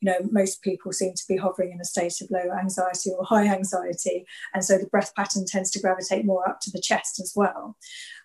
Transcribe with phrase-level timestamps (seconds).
[0.00, 3.24] you know, most people seem to be hovering in a state of low anxiety or
[3.24, 4.26] high anxiety.
[4.54, 7.76] And so the breath pattern tends to gravitate more up to the chest as well.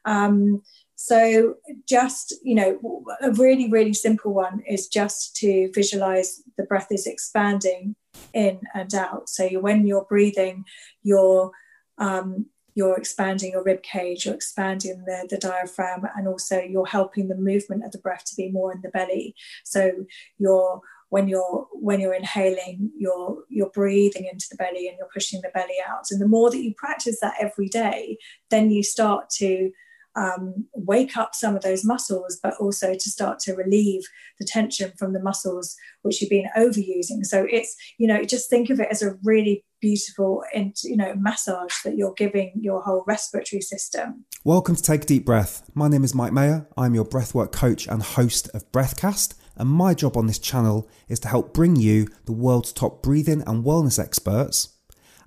[0.06, 0.62] Um,
[0.96, 1.56] so
[1.88, 7.08] just, you know, a really, really simple one is just to visualize the breath is
[7.08, 7.96] expanding
[8.34, 9.28] in and out.
[9.28, 10.66] So when you're breathing,
[11.02, 11.52] you're
[11.98, 17.28] um, you're expanding your rib cage, you're expanding the, the diaphragm, and also you're helping
[17.28, 19.36] the movement of the breath to be more in the belly.
[19.64, 20.06] So
[20.40, 20.82] you're
[21.14, 25.52] when you're when you're inhaling, you're you're breathing into the belly and you're pushing the
[25.54, 26.06] belly out.
[26.10, 28.18] And the more that you practice that every day,
[28.50, 29.70] then you start to
[30.16, 34.02] um, wake up some of those muscles, but also to start to relieve
[34.40, 37.24] the tension from the muscles which you've been overusing.
[37.24, 41.14] So it's, you know, just think of it as a really beautiful and you know
[41.16, 44.26] massage that you're giving your whole respiratory system.
[44.44, 45.70] Welcome to Take a Deep Breath.
[45.76, 46.68] My name is Mike Mayer.
[46.76, 49.36] I'm your breathwork coach and host of Breathcast.
[49.56, 53.44] And my job on this channel is to help bring you the world's top breathing
[53.46, 54.70] and wellness experts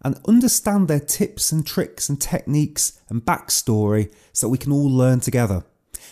[0.03, 5.21] and understand their tips and tricks and techniques and backstory so we can all learn
[5.21, 5.65] together.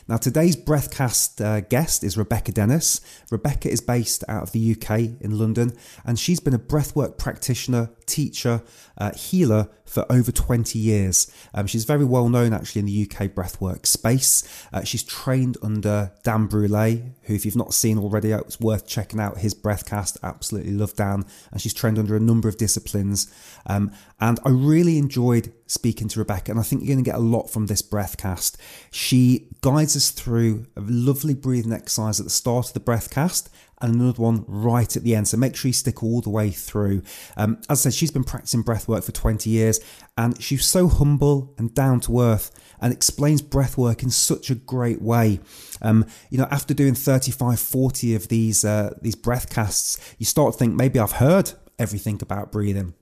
[0.06, 3.00] Now, today's Breathcast uh, guest is Rebecca Dennis.
[3.30, 5.72] Rebecca is based out of the UK in London,
[6.04, 8.62] and she's been a breathwork practitioner, teacher,
[8.98, 11.32] uh, healer for over 20 years.
[11.54, 14.66] Um, she's very well known actually in the UK breathwork space.
[14.74, 18.86] Uh, she's trained under Dan Brule, who, if you've not seen already, uh, it's worth
[18.86, 20.18] checking out his breathcast.
[20.22, 21.24] Absolutely love Dan.
[21.50, 23.32] And she's trained under a number of disciplines.
[23.66, 27.18] Um, and I really enjoyed speaking to Rebecca, and I think you're going to get
[27.18, 28.58] a lot from this breathcast.
[28.90, 33.94] She guides us through a lovely breathing exercise at the start of the breathcast and
[33.94, 35.28] another one right at the end.
[35.28, 37.02] So make sure you stick all the way through.
[37.36, 39.80] Um, as I said, she's been practicing breath work for 20 years
[40.16, 44.54] and she's so humble and down to earth and explains breath work in such a
[44.54, 45.40] great way.
[45.82, 50.54] Um, you know, after doing 35, 40 of these, uh, these breath casts, you start
[50.54, 52.94] to think maybe I've heard everything about breathing.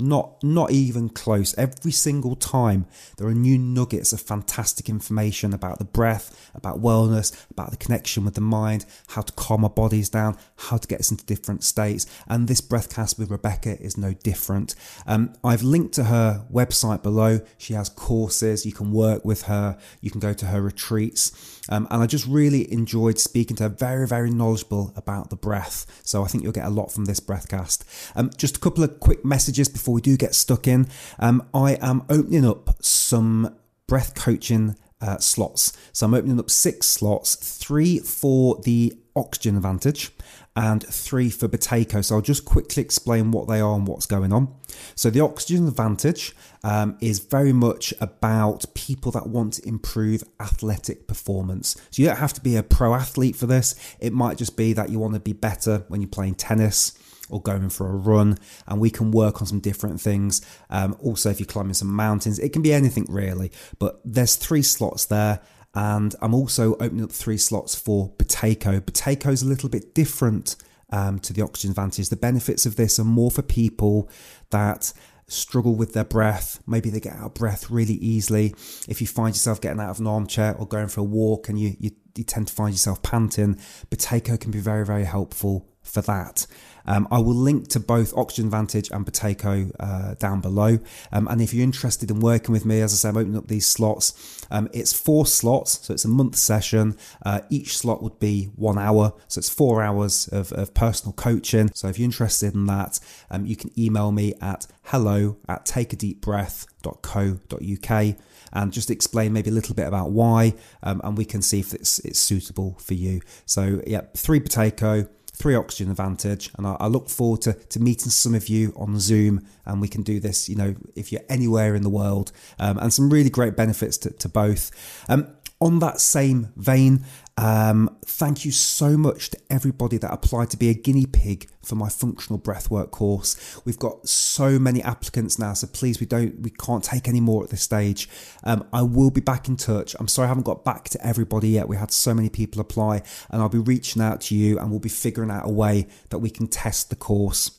[0.00, 1.58] Not, not even close.
[1.58, 7.44] Every single time there are new nuggets of fantastic information about the breath, about wellness,
[7.50, 11.00] about the connection with the mind, how to calm our bodies down, how to get
[11.00, 12.06] us into different states.
[12.28, 14.76] And this breathcast with Rebecca is no different.
[15.04, 17.40] Um, I've linked to her website below.
[17.56, 18.64] She has courses.
[18.64, 19.78] You can work with her.
[20.00, 21.57] You can go to her retreats.
[21.68, 23.68] Um, and I just really enjoyed speaking to her.
[23.68, 25.86] Very, very knowledgeable about the breath.
[26.04, 27.84] So I think you'll get a lot from this breathcast.
[28.14, 30.88] Um, just a couple of quick messages before we do get stuck in.
[31.18, 35.72] Um, I am opening up some breath coaching uh, slots.
[35.92, 40.12] So I'm opening up six slots, three for the oxygen advantage
[40.58, 42.04] and three for Buteyko.
[42.04, 44.52] So I'll just quickly explain what they are and what's going on.
[44.96, 51.06] So the Oxygen Advantage um, is very much about people that want to improve athletic
[51.06, 51.76] performance.
[51.92, 53.76] So you don't have to be a pro athlete for this.
[54.00, 56.92] It might just be that you want to be better when you're playing tennis
[57.30, 60.40] or going for a run, and we can work on some different things.
[60.70, 63.52] Um, also, if you're climbing some mountains, it can be anything really.
[63.78, 65.40] But there's three slots there
[65.74, 68.10] and I'm also opening up three slots for.
[68.14, 70.56] Buteyko is a little bit different
[70.90, 72.08] um, to the Oxygen Advantage.
[72.08, 74.10] The benefits of this are more for people
[74.50, 74.92] that
[75.28, 76.60] struggle with their breath.
[76.66, 78.54] Maybe they get out of breath really easily.
[78.88, 81.58] If you find yourself getting out of an armchair or going for a walk and
[81.58, 83.56] you, you, you tend to find yourself panting,
[83.90, 86.46] Buteyko can be very, very helpful for that.
[86.88, 90.78] Um, I will link to both Oxygen Advantage and Buteyko uh, down below.
[91.12, 93.46] Um, and if you're interested in working with me, as I say, I'm opening up
[93.48, 94.46] these slots.
[94.50, 96.96] Um, it's four slots, so it's a month session.
[97.24, 101.70] Uh, each slot would be one hour, so it's four hours of, of personal coaching.
[101.74, 102.98] So if you're interested in that,
[103.30, 108.16] um, you can email me at hello at takeadeepbreath.co.uk
[108.50, 111.74] and just explain maybe a little bit about why, um, and we can see if
[111.74, 113.20] it's, it's suitable for you.
[113.44, 115.06] So, yeah, three Buteyko,
[115.38, 118.98] three oxygen advantage and I, I, look forward to, to meeting some of you on
[118.98, 122.32] zoom and we can do this you know if you're anywhere in the world.
[122.58, 124.70] Um, and some really great benefits to, to both.
[125.08, 125.28] Um,
[125.60, 127.04] on that same vein
[127.38, 131.76] um, thank you so much to everybody that applied to be a guinea pig for
[131.76, 133.60] my functional breathwork course.
[133.64, 137.44] We've got so many applicants now, so please we don't we can't take any more
[137.44, 138.08] at this stage.
[138.42, 139.94] Um, I will be back in touch.
[140.00, 141.68] I'm sorry I haven't got back to everybody yet.
[141.68, 144.80] We had so many people apply, and I'll be reaching out to you, and we'll
[144.80, 147.57] be figuring out a way that we can test the course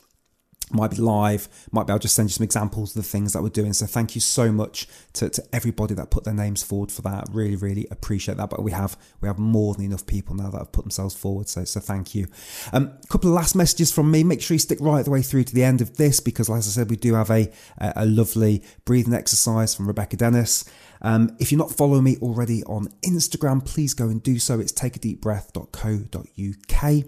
[0.72, 3.42] might be live, might be I'll just send you some examples of the things that
[3.42, 3.74] we're doing.
[3.74, 7.28] So thank you so much to, to everybody that put their names forward for that.
[7.32, 8.50] Really, really appreciate that.
[8.50, 11.50] But we have we have more than enough people now that have put themselves forward.
[11.50, 12.28] So so thank you.
[12.72, 14.24] A um, couple of last messages from me.
[14.24, 16.68] Make sure you stick right the way through to the end of this because, as
[16.68, 20.66] I said, we do have a a lovely breathing exercise from Rebecca Dennis.
[21.02, 24.60] Um, if you're not following me already on Instagram, please go and do so.
[24.60, 27.06] It's takeadeepbreath.co.uk.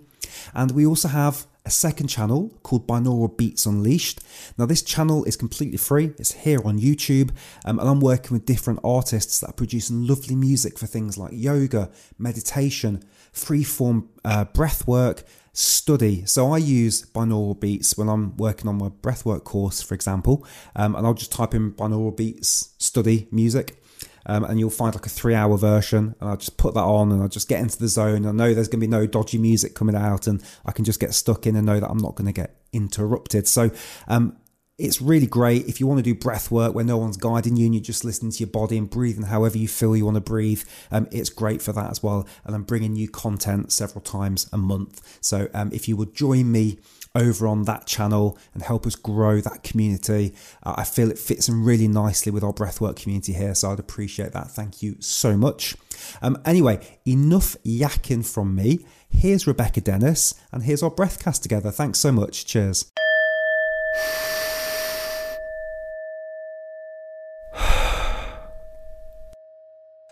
[0.54, 4.20] And we also have a second channel called Binaural Beats Unleashed.
[4.58, 7.32] Now, this channel is completely free, it's here on YouTube,
[7.66, 11.32] um, and I'm working with different artists that are producing lovely music for things like
[11.34, 13.04] yoga, meditation,
[13.34, 15.24] freeform uh, breath work,
[15.54, 16.26] study.
[16.26, 20.96] So I use binaural beats when I'm working on my breathwork course, for example, um,
[20.96, 23.81] and I'll just type in binaural beats study music.
[24.26, 27.12] Um, and you'll find like a three hour version and I'll just put that on
[27.12, 28.26] and I'll just get into the zone.
[28.26, 31.00] I know there's going to be no dodgy music coming out and I can just
[31.00, 33.48] get stuck in and know that I'm not going to get interrupted.
[33.48, 33.72] So,
[34.08, 34.38] um,
[34.82, 37.66] it's really great if you want to do breath work where no one's guiding you
[37.66, 40.22] and you're just listening to your body and breathing however you feel you want to
[40.22, 40.64] breathe.
[40.90, 42.28] Um, it's great for that as well.
[42.46, 45.20] And I'm bringing new content several times a month.
[45.22, 46.80] So um, if you would join me
[47.16, 51.50] over on that channel and help us grow that community, uh, I feel it fits
[51.50, 53.54] in really nicely with our breathwork community here.
[53.56, 54.52] So I'd appreciate that.
[54.52, 55.76] Thank you so much.
[56.22, 58.86] Um, anyway, enough yakking from me.
[59.10, 61.70] Here's Rebecca Dennis, and here's our breathcast together.
[61.70, 62.46] Thanks so much.
[62.46, 62.92] Cheers.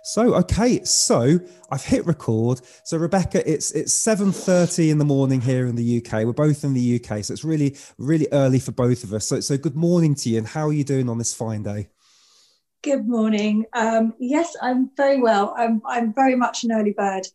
[0.09, 1.39] So okay, so
[1.69, 2.61] I've hit record.
[2.83, 6.25] So Rebecca, it's it's seven thirty in the morning here in the UK.
[6.25, 9.27] We're both in the UK, so it's really really early for both of us.
[9.27, 11.89] So so good morning to you, and how are you doing on this fine day?
[12.81, 13.67] Good morning.
[13.73, 15.53] Um, yes, I'm very well.
[15.55, 17.27] I'm I'm very much an early bird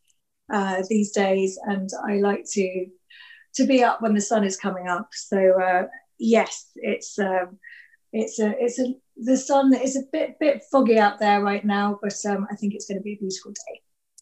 [0.52, 2.86] uh, these days, and I like to
[3.54, 5.10] to be up when the sun is coming up.
[5.12, 5.86] So uh,
[6.18, 7.60] yes, it's um,
[8.14, 11.98] it's a it's a the sun is a bit bit foggy out there right now,
[12.02, 13.80] but um, I think it's going to be a beautiful day.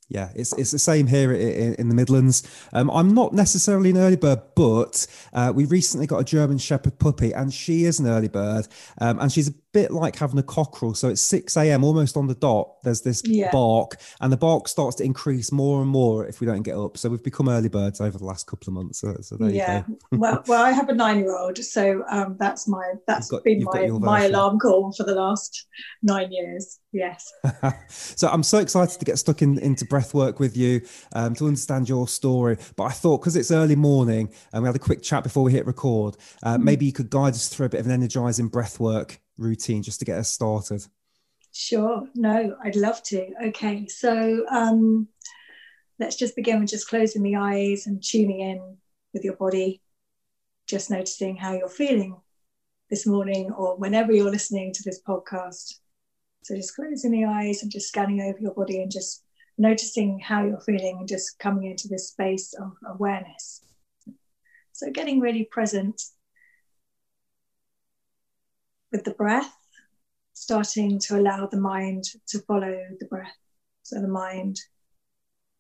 [0.09, 2.43] Yeah, it's, it's the same here in, in the Midlands.
[2.75, 6.99] Um, I'm not necessarily an early bird, but uh, we recently got a German Shepherd
[6.99, 8.69] puppy, and she is an early bird,
[9.00, 10.95] um, and she's a bit like having a cockerel.
[10.95, 11.85] So it's 6 a.m.
[11.85, 12.83] almost on the dot.
[12.83, 13.51] There's this yeah.
[13.51, 16.99] bark, and the bark starts to increase more and more if we don't get up.
[16.99, 19.01] So we've become early birds over the last couple of months.
[19.01, 19.85] So, so there yeah.
[19.89, 19.99] you go.
[20.19, 24.25] well, well, I have a nine-year-old, so um, that's my that's got, been my my
[24.25, 25.67] alarm call for the last
[26.03, 26.79] nine years.
[26.93, 27.33] Yes.
[27.89, 30.83] so I'm so excited to get stuck in, into breath work with you
[31.15, 32.59] um, to understand your story.
[32.77, 35.53] But I thought because it's early morning and we had a quick chat before we
[35.53, 36.65] hit record, uh, mm-hmm.
[36.65, 39.99] maybe you could guide us through a bit of an energizing breath work routine just
[39.99, 40.87] to get us started?
[41.53, 42.09] Sure.
[42.15, 43.31] No, I'd love to.
[43.49, 43.87] Okay.
[43.87, 45.09] So um,
[45.99, 48.77] let's just begin with just closing the eyes and tuning in
[49.12, 49.83] with your body,
[50.67, 52.17] just noticing how you're feeling
[52.89, 55.75] this morning or whenever you're listening to this podcast.
[56.43, 59.23] So just closing the eyes and just scanning over your body and just
[59.59, 63.61] noticing how you're feeling and just coming into this space of awareness.
[64.73, 66.03] So getting really present
[68.93, 69.53] with the breath,
[70.35, 73.37] starting to allow the mind to follow the breath.
[73.83, 74.61] So the mind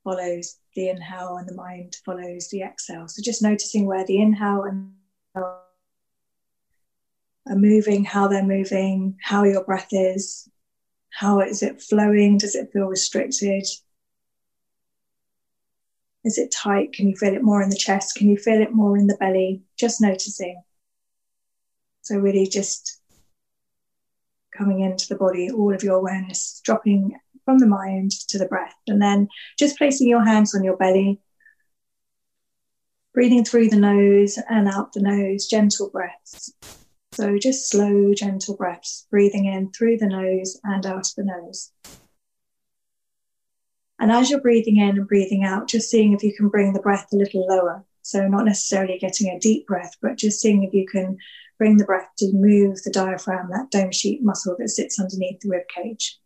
[0.04, 3.08] follows the inhale and the mind follows the exhale.
[3.08, 4.92] So just noticing where the inhale and
[5.34, 5.62] are
[7.56, 10.48] moving, how they're moving, how your breath is,
[11.10, 12.38] how is it flowing?
[12.38, 13.66] Does it feel restricted?
[16.24, 16.92] Is it tight?
[16.92, 18.14] Can you feel it more in the chest?
[18.14, 19.62] Can you feel it more in the belly?
[19.76, 20.62] Just noticing.
[22.02, 23.01] So, really just
[24.56, 28.74] coming into the body, all of your awareness dropping from the mind to the breath.
[28.86, 29.28] And then
[29.58, 31.20] just placing your hands on your belly,
[33.14, 36.54] breathing through the nose and out the nose, gentle breaths.
[37.12, 41.70] So just slow, gentle breaths, breathing in through the nose and out the nose.
[43.98, 46.80] And as you're breathing in and breathing out, just seeing if you can bring the
[46.80, 47.84] breath a little lower.
[48.04, 51.18] So, not necessarily getting a deep breath, but just seeing if you can
[51.62, 55.48] bring the breath to move the diaphragm, that dome sheet muscle that sits underneath the
[55.48, 56.18] rib cage.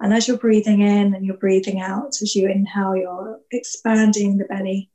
[0.00, 4.46] And as you're breathing in and you're breathing out, as you inhale, you're expanding the
[4.46, 4.90] belly.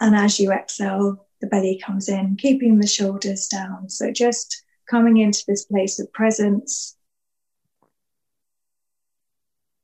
[0.00, 3.90] And as you exhale, the belly comes in, keeping the shoulders down.
[3.90, 6.96] So just coming into this place of presence,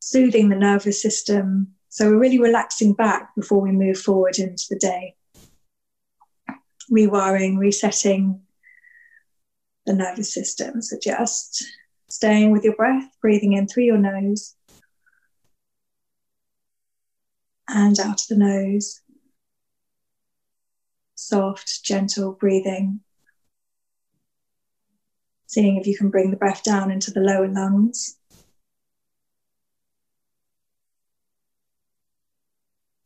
[0.00, 4.78] soothing the nervous system, so we're really relaxing back before we move forward into the
[4.78, 5.16] day.
[6.90, 8.42] Rewiring, resetting
[9.86, 10.82] the nervous system.
[10.82, 11.64] So just
[12.08, 14.54] staying with your breath, breathing in through your nose
[17.66, 19.00] and out of the nose.
[21.16, 23.00] Soft, gentle breathing.
[25.48, 28.19] Seeing if you can bring the breath down into the lower lungs.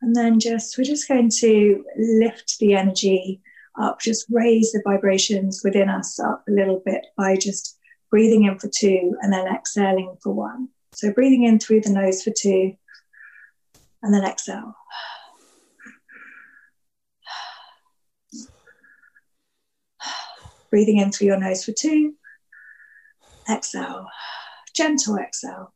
[0.05, 3.41] And then just, we're just going to lift the energy
[3.81, 7.79] up, just raise the vibrations within us up a little bit by just
[8.11, 10.69] breathing in for two and then exhaling for one.
[10.93, 12.77] So breathing in through the nose for two
[14.03, 14.75] and then exhale.
[20.69, 22.13] Breathing in through your nose for two.
[23.51, 24.07] Exhale.
[24.75, 25.74] Gentle exhale.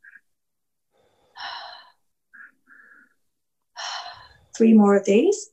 [4.58, 5.50] Three more of these.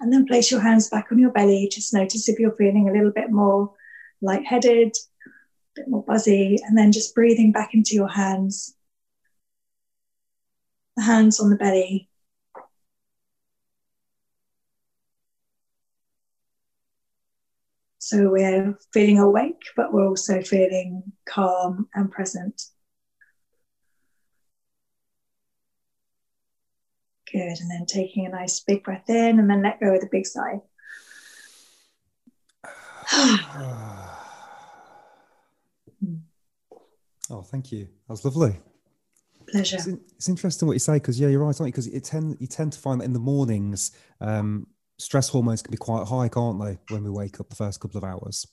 [0.00, 1.68] And then place your hands back on your belly.
[1.70, 3.74] Just notice if you're feeling a little bit more
[4.22, 5.30] lightheaded, a
[5.76, 8.74] bit more buzzy, and then just breathing back into your hands.
[10.96, 12.08] The hands on the belly.
[18.12, 22.60] So we're feeling awake, but we're also feeling calm and present.
[27.32, 27.58] Good.
[27.58, 30.26] And then taking a nice big breath in and then let go with a big
[30.26, 30.60] sigh.
[37.30, 37.86] oh, thank you.
[37.86, 38.58] That was lovely.
[39.48, 39.76] Pleasure.
[39.76, 41.64] It's, in, it's interesting what you say because yeah, you're right, aren't you?
[41.72, 44.66] Because it tend you tend to find that in the mornings, um,
[45.02, 46.78] stress hormones can be quite high, can't they?
[46.94, 48.46] When we wake up the first couple of hours.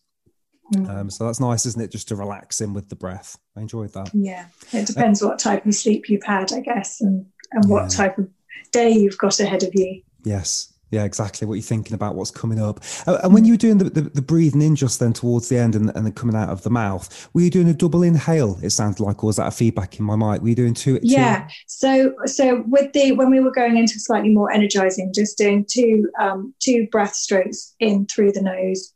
[0.74, 0.90] Mm.
[0.90, 1.92] Um, so that's nice, isn't it?
[1.92, 3.38] Just to relax in with the breath.
[3.56, 4.12] I enjoyed that.
[4.14, 7.84] Yeah, it depends uh, what type of sleep you've had, I guess, and and what
[7.84, 7.98] yeah.
[7.98, 8.30] type of
[8.72, 10.02] day you've got ahead of you.
[10.24, 10.74] Yes.
[10.92, 11.48] Yeah, exactly.
[11.48, 12.84] What you're thinking about, what's coming up.
[13.06, 15.76] And when you were doing the, the, the, breathing in just then towards the end
[15.76, 18.72] and, and then coming out of the mouth, were you doing a double inhale, it
[18.72, 20.42] sounded like, or was that a feedback in my mic?
[20.42, 21.00] Were you doing two?
[21.04, 21.48] Yeah.
[21.68, 26.10] So, so with the, when we were going into slightly more energizing, just doing two,
[26.20, 28.94] um, two breath strokes in through the nose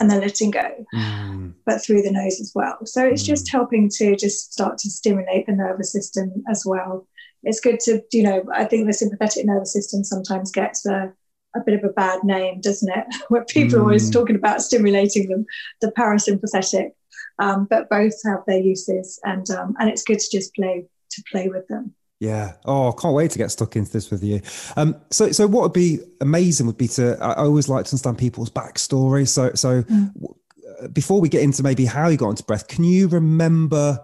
[0.00, 1.54] and then letting go, mm.
[1.66, 2.78] but through the nose as well.
[2.84, 3.26] So it's mm.
[3.26, 7.06] just helping to just start to stimulate the nervous system as well
[7.44, 11.12] it's good to, you know, I think the sympathetic nervous system sometimes gets a,
[11.54, 13.04] a bit of a bad name, doesn't it?
[13.28, 13.80] Where people mm.
[13.80, 14.12] are always mm.
[14.12, 15.46] talking about stimulating them,
[15.80, 16.90] the parasympathetic.
[17.38, 21.22] Um, but both have their uses, and um, and it's good to just play to
[21.32, 21.92] play with them.
[22.20, 22.52] Yeah.
[22.64, 24.40] Oh, I can't wait to get stuck into this with you.
[24.76, 27.18] Um, so, so what would be amazing would be to.
[27.20, 29.26] I always like to understand people's backstory.
[29.26, 30.12] So, so mm.
[30.92, 33.98] before we get into maybe how you got into breath, can you remember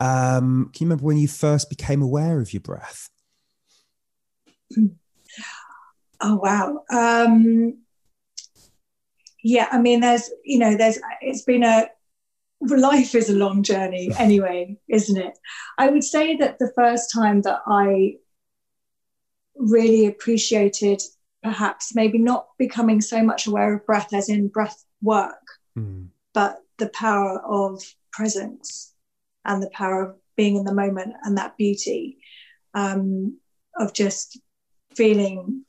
[0.00, 3.10] um, can you remember when you first became aware of your breath?
[6.20, 6.84] Oh wow.
[6.90, 7.78] Um,
[9.42, 11.88] yeah, I mean, there's you know, there's it's been a
[12.60, 15.38] life is a long journey anyway, isn't it?
[15.78, 18.16] I would say that the first time that I
[19.56, 21.02] really appreciated
[21.42, 25.46] perhaps maybe not becoming so much aware of breath as in breath work,
[25.78, 26.08] mm.
[26.34, 28.92] but the power of presence
[29.48, 32.18] and the power of being in the moment and that beauty
[32.74, 33.36] um,
[33.76, 34.38] of just
[34.94, 35.64] feeling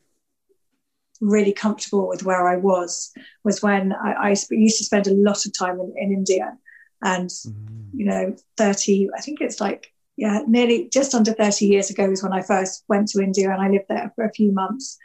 [1.21, 3.12] really comfortable with where I was
[3.43, 6.57] was when I, I used to spend a lot of time in, in India
[7.01, 7.89] and mm.
[7.93, 12.24] you know 30 I think it's like yeah nearly just under 30 years ago was
[12.24, 14.98] when I first went to India and I lived there for a few months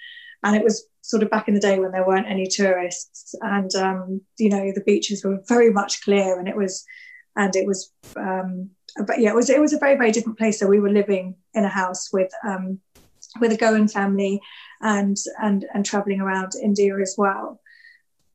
[0.45, 3.75] and it was sort of back in the day when there weren't any tourists and
[3.75, 6.85] um, you know the beaches were very much clear and it was
[7.37, 8.71] and it was um,
[9.07, 10.59] but yeah it was it was a very very different place.
[10.59, 12.81] So we were living in a house with um,
[13.41, 14.41] with a Goan family
[14.81, 17.61] and and and traveling around India as well.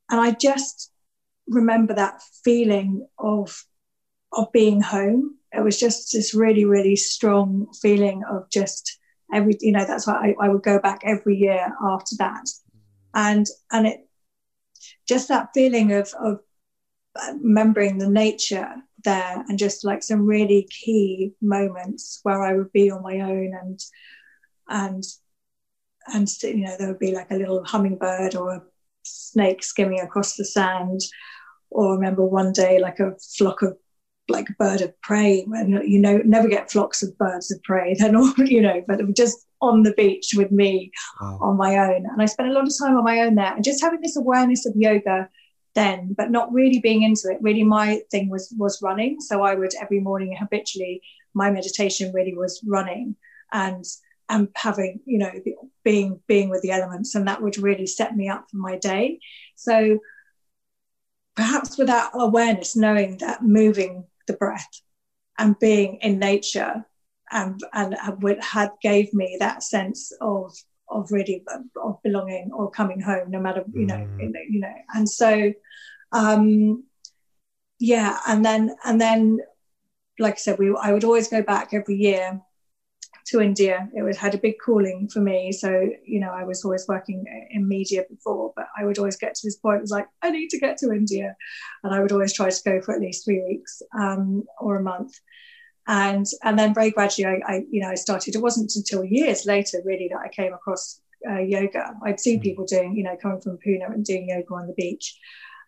[0.10, 0.92] And I just
[1.48, 3.64] remember that feeling of
[4.34, 5.36] of being home.
[5.52, 9.00] It was just this really really strong feeling of just
[9.34, 12.50] every you know that's why I, I would go back every year after that.
[13.14, 14.08] And and it
[15.08, 16.40] just that feeling of of
[17.42, 22.92] remembering the nature there and just like some really key moments where I would be
[22.92, 23.80] on my own and
[24.68, 25.04] and
[26.14, 28.62] and you know there would be like a little hummingbird or a
[29.04, 31.02] snake skimming across the sand.
[31.72, 33.78] Or I remember one day like a flock of
[34.28, 37.96] like a bird of prey when you know never get flocks of birds of prey.
[38.00, 40.92] They're not you know but just on the beach with me
[41.22, 41.40] wow.
[41.42, 42.06] on my own.
[42.06, 43.54] And I spent a lot of time on my own there.
[43.54, 45.30] And just having this awareness of yoga
[45.76, 47.42] then, but not really being into it.
[47.42, 49.20] Really, my thing was was running.
[49.22, 51.02] So I would every morning habitually,
[51.34, 53.16] my meditation really was running
[53.52, 53.86] and
[54.30, 55.32] and having you know
[55.84, 59.20] being being with the elements, and that would really set me up for my day.
[59.56, 60.00] So
[61.36, 64.82] perhaps without awareness, knowing that moving the breath
[65.38, 66.86] and being in nature
[67.32, 67.96] and and
[68.42, 70.54] had gave me that sense of
[70.90, 71.44] of really
[71.84, 74.32] of belonging or coming home, no matter you know, mm.
[74.50, 75.54] you know, and so
[76.12, 76.84] um,
[77.80, 79.40] yeah, and then and then,
[80.18, 82.42] like I said, we I would always go back every year
[83.30, 83.88] to India.
[83.96, 85.52] It was had a big calling for me.
[85.52, 89.36] So, you know, I was always working in media before, but I would always get
[89.36, 91.36] to this point, it was like, I need to get to India.
[91.84, 94.84] And I would always try to go for at least three weeks um, or a
[94.84, 95.14] month.
[95.90, 99.48] And and then very gradually I, I, you know, I started, it wasn't until years
[99.48, 101.96] later really that I came across uh, yoga.
[102.06, 102.44] I'd seen mm.
[102.44, 105.18] people doing, you know, coming from Pune and doing yoga on the beach.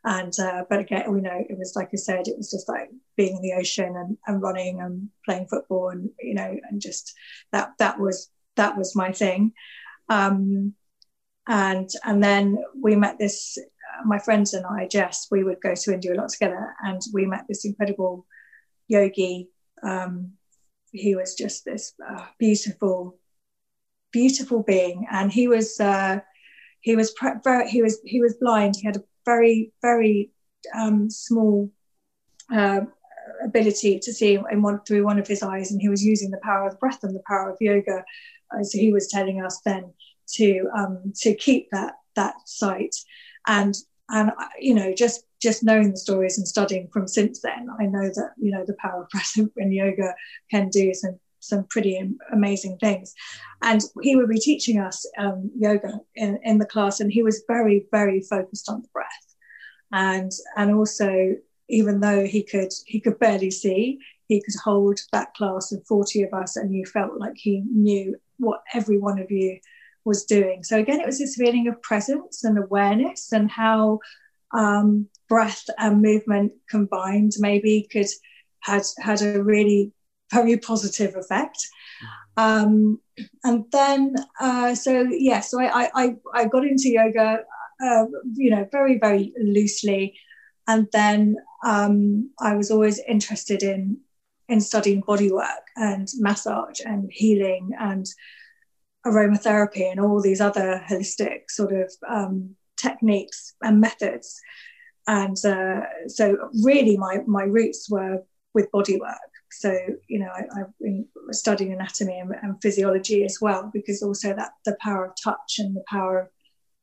[0.06, 2.92] And uh, but again, we know it was like I said, it was just like
[3.18, 7.14] being in the ocean and, and running and playing football and you know and just
[7.52, 9.54] that that was that was my thing.
[10.08, 10.76] Um,
[11.48, 15.74] and and then we met this uh, my friends and I Jess we would go
[15.74, 18.28] to India a lot together and we met this incredible
[18.88, 19.50] yogi
[19.84, 20.34] um,
[20.92, 23.18] he was just this uh, beautiful
[24.12, 25.08] beautiful being.
[25.12, 26.20] And he was uh,
[26.82, 28.76] he was pre- very, he was he was blind.
[28.76, 30.32] He had a very, very
[30.76, 31.72] um, small
[32.54, 32.82] uh,
[33.44, 36.40] ability to see in one, through one of his eyes, and he was using the
[36.44, 38.04] power of breath and the power of yoga,
[38.60, 39.94] as he was telling us then,
[40.34, 42.96] to um, to keep that that sight.
[43.48, 43.76] And
[44.12, 48.10] and you know, just just knowing the stories and studying from since then, I know
[48.10, 50.14] that you know the power of breath and yoga
[50.52, 52.00] can do some some pretty
[52.32, 53.14] amazing things.
[53.62, 57.44] And he would be teaching us um, yoga in, in the class, and he was
[57.48, 59.08] very, very focused on the breath.
[59.92, 61.36] And and also,
[61.70, 66.24] even though he could he could barely see, he could hold that class of 40
[66.24, 69.60] of us, and you felt like he knew what every one of you
[70.04, 70.64] was doing.
[70.64, 74.00] So again, it was this feeling of presence and awareness, and how
[74.54, 78.08] um, breath and movement combined maybe could
[78.60, 79.92] had had a really
[80.32, 81.58] very positive effect.
[82.38, 83.00] Um,
[83.44, 87.40] and then, uh, so yeah, so I, I, I got into yoga,
[87.84, 90.18] uh, you know, very, very loosely.
[90.68, 93.98] And then um, I was always interested in,
[94.48, 98.06] in studying body work and massage and healing and
[99.06, 104.40] aromatherapy and all these other holistic sort of um, techniques and methods.
[105.08, 109.18] And uh, so really my, my roots were with body work
[109.52, 109.78] so
[110.08, 114.52] you know I, have been studying anatomy and, and, physiology as well because also that
[114.66, 116.32] the power of touch and the power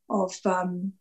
[0.09, 0.93] of um,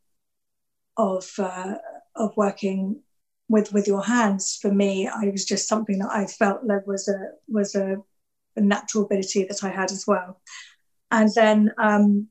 [0.96, 1.74] of uh,
[2.16, 3.02] of working
[3.48, 4.58] with with your hands.
[4.60, 7.96] For me I was just something that I felt like was a was a,
[8.56, 10.40] a natural ability that I had as well
[11.10, 12.28] and then um,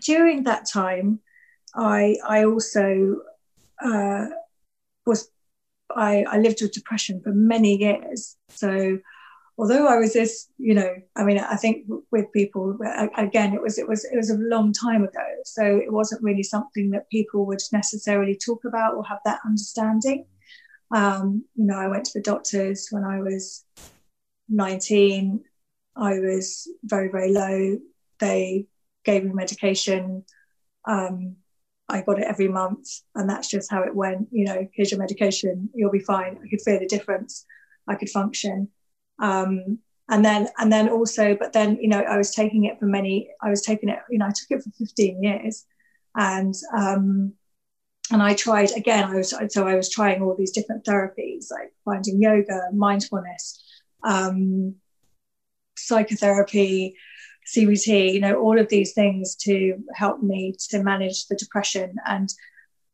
[0.00, 1.20] during that time
[1.74, 3.16] I I also
[3.84, 4.26] uh,
[5.04, 5.30] was
[5.94, 8.36] I, I lived with depression for many years.
[8.48, 8.98] So
[9.58, 12.78] although I was this, you know, I mean, I think with people,
[13.16, 16.42] again, it was it was it was a long time ago, so it wasn't really
[16.42, 20.26] something that people would necessarily talk about or have that understanding.
[20.94, 23.64] Um, you know, I went to the doctors when I was
[24.48, 25.44] 19.
[25.96, 27.78] I was very very low.
[28.18, 28.66] They
[29.04, 30.24] gave me medication.
[30.86, 31.36] Um,
[31.88, 34.28] I got it every month, and that's just how it went.
[34.32, 36.38] You know, here's your medication, you'll be fine.
[36.42, 37.44] I could feel the difference.
[37.88, 38.68] I could function.
[39.20, 42.86] Um, and then, and then also, but then, you know, I was taking it for
[42.86, 43.28] many.
[43.42, 43.98] I was taking it.
[44.10, 45.64] You know, I took it for 15 years,
[46.16, 47.32] and um,
[48.12, 49.04] and I tried again.
[49.04, 53.64] I was so I was trying all these different therapies, like finding yoga, mindfulness,
[54.04, 54.76] um,
[55.76, 56.94] psychotherapy,
[57.46, 61.96] CBT, you know, all of these things to help me to manage the depression.
[62.06, 62.28] And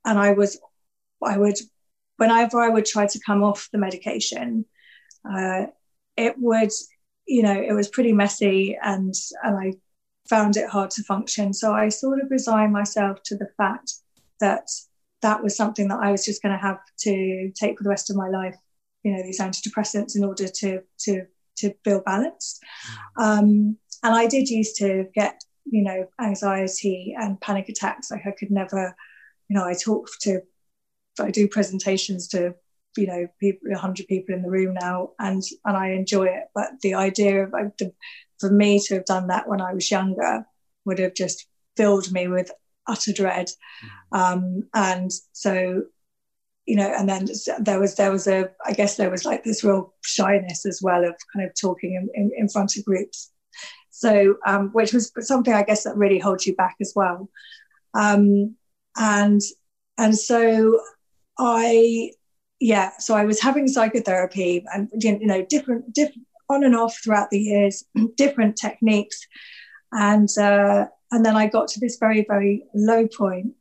[0.04, 0.60] and I was,
[1.22, 1.56] I would,
[2.16, 4.64] whenever I would try to come off the medication,
[5.28, 5.66] uh,
[6.16, 6.70] it would,
[7.26, 9.72] you know, it was pretty messy, and and I
[10.28, 11.52] found it hard to function.
[11.54, 13.92] So I sort of resigned myself to the fact
[14.40, 14.68] that
[15.22, 18.10] that was something that I was just going to have to take for the rest
[18.10, 18.56] of my life.
[19.04, 22.62] You know, these antidepressants in order to to to feel balanced.
[23.18, 23.22] Mm.
[23.22, 28.10] Um, and I did used to get, you know, anxiety and panic attacks.
[28.10, 28.96] Like I could never,
[29.48, 30.40] you know, I talk to,
[31.20, 32.54] I do presentations to,
[32.96, 36.44] you know, people, 100 people in the room now, and and I enjoy it.
[36.54, 37.92] But the idea of the,
[38.38, 40.44] for me to have done that when I was younger
[40.84, 42.50] would have just filled me with
[42.86, 43.48] utter dread.
[44.12, 44.18] Mm.
[44.18, 45.84] Um, and so
[46.66, 47.26] you know and then
[47.60, 51.04] there was there was a i guess there was like this real shyness as well
[51.04, 53.32] of kind of talking in, in, in front of groups
[54.02, 57.30] so, um, which was something I guess that really holds you back as well.
[57.94, 58.56] Um,
[58.96, 59.40] and
[59.96, 60.80] and so
[61.38, 62.10] I,
[62.58, 67.30] yeah, so I was having psychotherapy and you know different different on and off throughout
[67.30, 67.84] the years,
[68.16, 69.20] different techniques,
[69.92, 73.52] and uh, and then I got to this very very low point.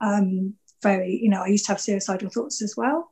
[0.00, 3.08] Um, very, you know, I used to have suicidal thoughts as well,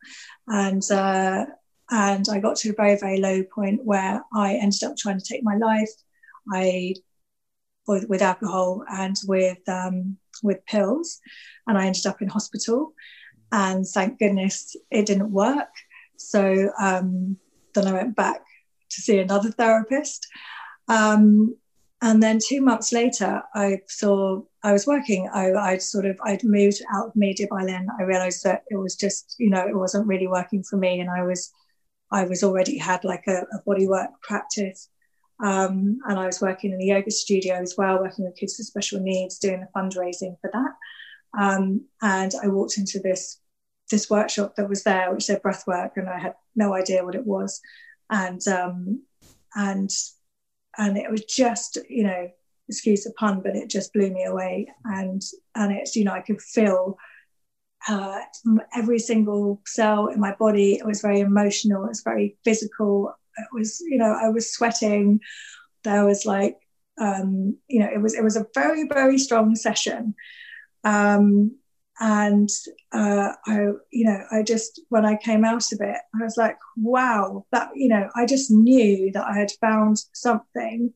[0.48, 1.46] and uh,
[1.90, 5.24] and I got to a very very low point where I ended up trying to
[5.24, 5.94] take my life.
[6.52, 6.94] I
[7.86, 11.20] with, with alcohol and with um, with pills,
[11.66, 12.92] and I ended up in hospital.
[13.52, 15.68] And thank goodness it didn't work.
[16.16, 17.36] So um,
[17.74, 18.40] then I went back
[18.90, 20.26] to see another therapist.
[20.88, 21.56] Um,
[22.02, 25.28] and then two months later, I saw I was working.
[25.32, 27.86] I, I'd sort of I'd moved out of media by then.
[27.98, 31.08] I realised that it was just you know it wasn't really working for me, and
[31.08, 31.50] I was
[32.10, 34.88] I was already had like a, a bodywork practice,
[35.42, 38.66] um, and I was working in the yoga studio as well, working with kids with
[38.66, 40.72] special needs, doing the fundraising for that.
[41.38, 43.40] Um, and I walked into this
[43.90, 47.26] this workshop that was there, which said breathwork, and I had no idea what it
[47.26, 47.60] was,
[48.10, 49.02] and um,
[49.54, 49.90] and
[50.78, 52.30] and it was just you know
[52.68, 55.20] excuse the pun, but it just blew me away, and
[55.54, 56.98] and it's you know I could feel.
[57.86, 58.18] Uh,
[58.74, 60.72] every single cell in my body.
[60.72, 61.84] It was very emotional.
[61.84, 63.14] It was very physical.
[63.36, 65.20] It was, you know, I was sweating.
[65.82, 66.56] There was like,
[66.98, 70.14] um, you know, it was it was a very very strong session.
[70.84, 71.56] Um,
[72.00, 72.48] and
[72.92, 73.58] uh, I,
[73.92, 77.70] you know, I just when I came out of it, I was like, wow, that
[77.74, 80.92] you know, I just knew that I had found something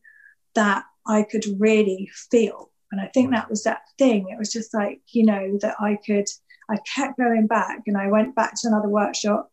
[0.55, 4.27] that I could really feel, and I think that was that thing.
[4.29, 6.27] It was just like you know that I could.
[6.71, 9.51] I kept going back, and I went back to another workshop.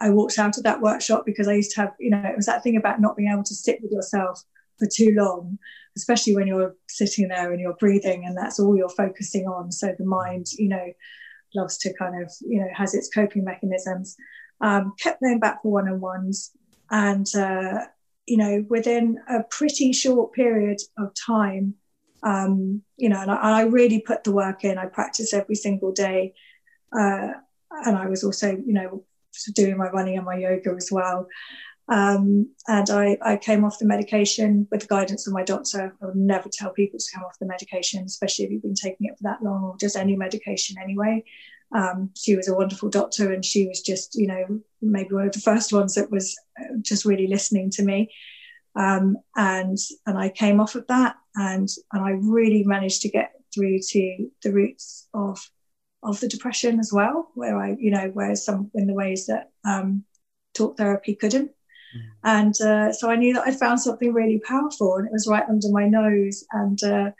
[0.00, 2.46] I walked out of that workshop because I used to have, you know, it was
[2.46, 4.42] that thing about not being able to sit with yourself
[4.78, 5.58] for too long
[5.96, 9.72] especially when you're sitting there and you're breathing and that's all you're focusing on.
[9.72, 10.92] So the mind, you know,
[11.54, 14.16] loves to kind of, you know, has its coping mechanisms.
[14.60, 16.50] Um, kept going back for one on ones.
[16.90, 17.86] And, uh,
[18.26, 21.74] you know, within a pretty short period of time,
[22.22, 24.78] um, you know, and I, I, really put the work in.
[24.78, 26.34] I practice every single day.
[26.96, 27.28] Uh,
[27.70, 29.04] and I was also, you know,
[29.54, 31.28] doing my running and my yoga as well.
[31.88, 35.94] Um, and I, I, came off the medication with the guidance of my doctor.
[36.02, 39.06] I would never tell people to come off the medication, especially if you've been taking
[39.06, 41.22] it for that long or just any medication anyway.
[41.72, 45.32] Um, she was a wonderful doctor and she was just, you know, maybe one of
[45.32, 48.10] the first ones that was uh, just really listening to me.
[48.74, 53.32] Um, and and I came off of that and and I really managed to get
[53.54, 55.38] through to the roots of
[56.02, 59.50] of the depression as well, where I, you know, where some in the ways that
[59.64, 60.04] um,
[60.54, 61.50] talk therapy couldn't.
[61.50, 62.02] Mm.
[62.24, 65.48] And uh, so I knew that I'd found something really powerful and it was right
[65.48, 66.44] under my nose.
[66.52, 67.10] And, uh,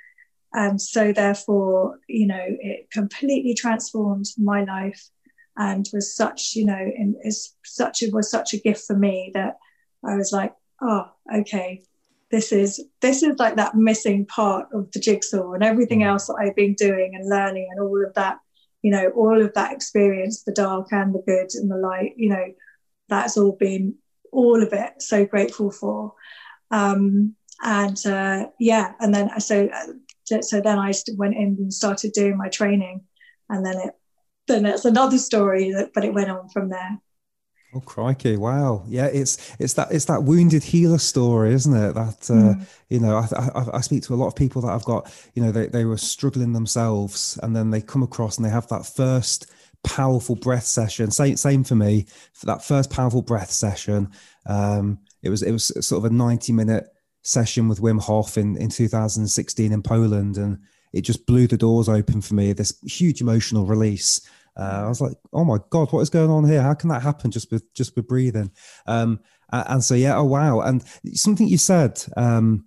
[0.52, 5.08] and so therefore, you know, it completely transformed my life
[5.56, 9.30] and was such, you know, in, is such, it was such a gift for me
[9.34, 9.56] that
[10.04, 11.82] I was like, oh, okay,
[12.30, 16.06] this is this is like that missing part of the jigsaw and everything mm.
[16.06, 18.38] else that I've been doing and learning and all of that,
[18.86, 22.28] you know, all of that experience, the dark and the good and the light, you
[22.28, 22.44] know,
[23.08, 23.96] that's all been
[24.30, 25.02] all of it.
[25.02, 26.14] So grateful for.
[26.70, 32.12] Um, and uh, yeah, and then so uh, so then I went in and started
[32.12, 33.00] doing my training,
[33.48, 33.94] and then it
[34.46, 37.00] then it's another story but it went on from there.
[37.74, 38.36] Oh crikey!
[38.36, 41.94] Wow, yeah, it's it's that it's that wounded healer story, isn't it?
[41.94, 42.66] That uh, mm.
[42.88, 45.42] you know, I, I, I speak to a lot of people that I've got you
[45.42, 48.86] know they they were struggling themselves, and then they come across and they have that
[48.86, 49.50] first
[49.86, 51.10] powerful breath session.
[51.10, 52.06] Same, same for me.
[52.32, 54.10] For that first powerful breath session,
[54.46, 56.86] um, it was it was sort of a ninety minute
[57.22, 60.58] session with Wim Hof in in 2016 in Poland, and
[60.92, 62.52] it just blew the doors open for me.
[62.52, 64.20] This huge emotional release.
[64.56, 66.62] Uh, I was like, oh my god, what is going on here?
[66.62, 68.50] How can that happen just with just with breathing?
[68.86, 69.20] Um,
[69.52, 70.60] and so yeah, oh wow.
[70.60, 70.82] And
[71.14, 72.64] something you said, um,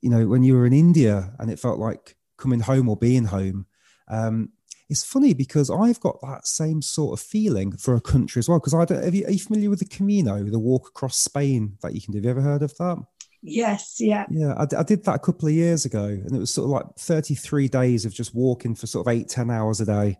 [0.00, 3.24] you know, when you were in India and it felt like coming home or being
[3.24, 3.66] home.
[4.08, 4.50] Um,
[4.88, 8.58] it's funny because I've got that same sort of feeling for a country as well.
[8.58, 11.76] Because I don't, are you, are you familiar with the Camino, the walk across Spain
[11.82, 12.18] that you can do?
[12.18, 12.96] Have you ever heard of that?
[13.42, 14.24] Yes, yeah.
[14.30, 16.70] Yeah, I, I, did that a couple of years ago, and it was sort of
[16.70, 20.16] like 33 days of just walking for sort of eight, 10 hours a day.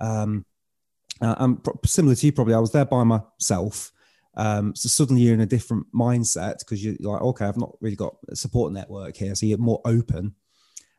[0.00, 0.44] Um,
[1.20, 3.92] uh, and similar to you, probably, I was there by myself.
[4.34, 7.96] Um, so suddenly you're in a different mindset because you're like, okay, I've not really
[7.96, 9.34] got a support network here.
[9.34, 10.34] So you're more open.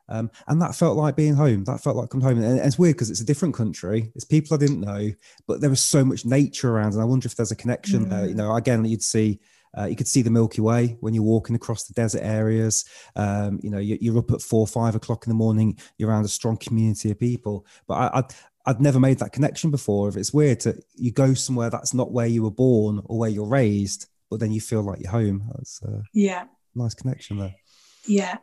[0.09, 1.63] Um, and that felt like being home.
[1.65, 2.43] That felt like coming home.
[2.43, 4.11] And it's weird because it's a different country.
[4.15, 5.11] It's people I didn't know,
[5.47, 6.93] but there was so much nature around.
[6.93, 8.09] And I wonder if there's a connection mm.
[8.09, 8.25] there.
[8.27, 9.39] You know, again, you'd see.
[9.77, 12.85] Uh, you could see the Milky Way when you're walking across the desert areas.
[13.15, 15.77] Um, you know, you're, up at four, five o'clock in the morning.
[15.99, 17.67] You're around a strong community of people.
[17.87, 18.33] But I, I'd,
[18.69, 20.09] I'd never made that connection before.
[20.09, 23.29] If it's weird to you go somewhere that's not where you were born or where
[23.29, 25.49] you're raised, but then you feel like you're home.
[25.55, 27.55] That's uh, yeah, nice connection there.
[28.05, 28.37] Yeah,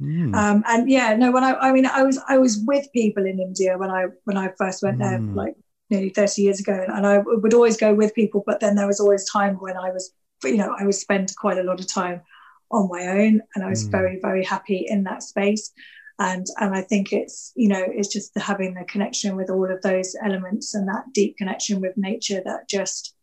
[0.00, 0.34] Mm.
[0.34, 3.38] Um, and yeah, no, when I, I mean, I was, I was with people in
[3.38, 5.34] India when I, when I first went there, mm.
[5.34, 5.54] like
[5.90, 6.86] nearly 30 years ago.
[6.88, 9.90] And I would always go with people, but then there was always time when I
[9.90, 12.22] was, you know, I would spend quite a lot of time
[12.70, 13.90] on my own, and I was mm.
[13.90, 15.72] very very happy in that space.
[16.20, 19.70] And, and I think it's you know it's just the, having the connection with all
[19.70, 23.14] of those elements and that deep connection with nature that just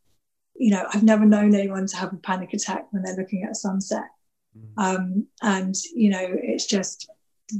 [0.55, 3.51] you know I've never known anyone to have a panic attack when they're looking at
[3.51, 4.09] a sunset
[4.57, 4.83] mm.
[4.83, 7.07] um, and you know it's just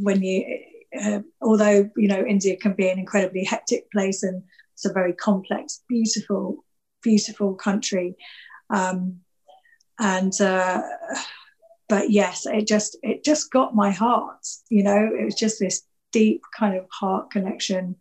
[0.02, 0.60] when you
[1.00, 4.42] uh, although you know India can be an incredibly hectic place and
[4.78, 6.64] it's a very complex, beautiful,
[7.02, 8.16] beautiful country,
[8.70, 9.22] um,
[9.98, 10.84] and uh,
[11.90, 14.46] but yes, it just it just got my heart.
[14.70, 17.96] You know, it was just this deep kind of heart connection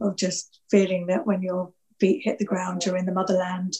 [0.00, 3.76] of just feeling that when your feet hit the ground, you're in the motherland.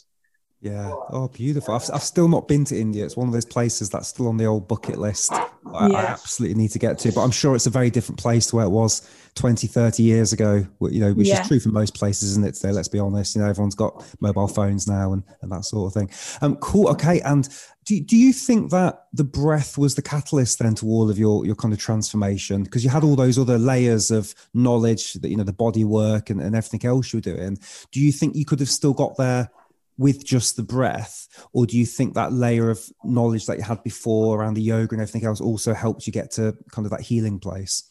[0.60, 0.92] Yeah.
[1.10, 1.74] Oh, beautiful.
[1.74, 3.04] I've, I've still not been to India.
[3.04, 5.32] It's one of those places that's still on the old bucket list.
[5.66, 5.96] I, yeah.
[5.96, 8.56] I, absolutely need to get to, but I'm sure it's a very different place to
[8.56, 11.40] where it was 20, 30 years ago, you know, which yeah.
[11.40, 12.54] is true for most places, isn't it?
[12.54, 13.34] Today, let's be honest.
[13.34, 16.10] You know, everyone's got mobile phones now and, and that sort of thing.
[16.42, 16.88] Um, cool.
[16.88, 17.20] Okay.
[17.22, 17.48] And
[17.84, 21.46] do, do you think that the breath was the catalyst then to all of your,
[21.46, 22.64] your kind of transformation?
[22.64, 26.28] Because you had all those other layers of knowledge that, you know, the body work
[26.28, 27.58] and, and everything else you were doing.
[27.90, 29.50] Do you think you could have still got there
[29.98, 33.82] with just the breath or do you think that layer of knowledge that you had
[33.82, 37.00] before around the yoga and everything else also helped you get to kind of that
[37.00, 37.84] healing place?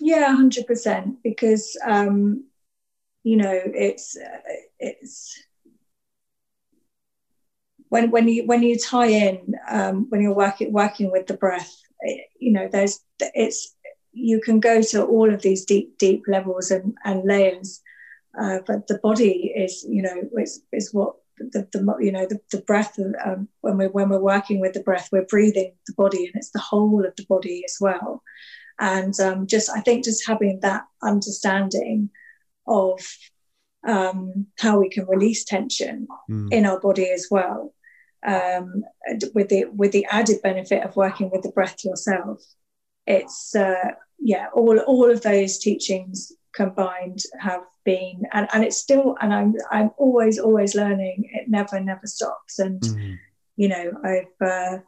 [0.00, 2.44] Yeah 100% because um
[3.22, 4.38] you know it's uh,
[4.78, 5.42] it's
[7.88, 11.74] when when you when you tie in um when you're working working with the breath
[12.00, 13.74] it, you know there's it's
[14.12, 17.80] you can go to all of these deep deep levels and, and layers
[18.40, 22.40] uh, but the body is you know is, is what the, the you know the,
[22.50, 26.26] the breath um, when we're when we're working with the breath we're breathing the body
[26.26, 28.22] and it's the whole of the body as well
[28.78, 32.10] and um, just i think just having that understanding
[32.66, 33.00] of
[33.86, 36.50] um, how we can release tension mm.
[36.50, 37.74] in our body as well
[38.26, 38.82] um,
[39.34, 42.40] with the with the added benefit of working with the breath yourself
[43.06, 49.16] it's uh, yeah all all of those teachings combined have been and, and it's still
[49.20, 51.30] and I'm I'm always always learning.
[51.32, 52.58] It never never stops.
[52.58, 53.14] And mm-hmm.
[53.56, 54.78] you know I've uh,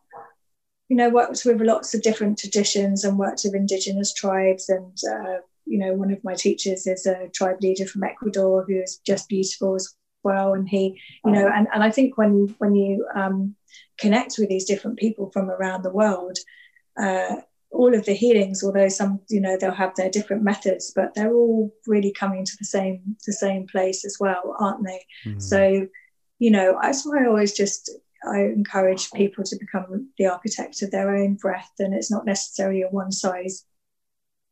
[0.88, 4.68] you know worked with lots of different traditions and worked with indigenous tribes.
[4.68, 8.80] And uh, you know one of my teachers is a tribe leader from Ecuador who
[8.80, 10.54] is just beautiful as well.
[10.54, 13.54] And he you know and, and I think when when you um,
[13.98, 16.38] connect with these different people from around the world
[16.98, 17.36] uh,
[17.76, 21.34] all of the healings, although some, you know, they'll have their different methods, but they're
[21.34, 25.04] all really coming to the same the same place as well, aren't they?
[25.24, 25.42] Mm.
[25.42, 25.86] So,
[26.38, 27.90] you know, that's why I always just
[28.26, 32.82] I encourage people to become the architect of their own breath, and it's not necessarily
[32.82, 33.64] a one size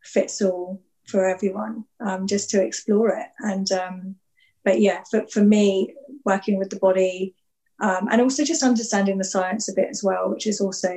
[0.02, 1.84] fits all for everyone.
[2.00, 4.16] Um, just to explore it, and um,
[4.64, 7.34] but yeah, for for me, working with the body,
[7.80, 10.94] um, and also just understanding the science a bit as well, which is also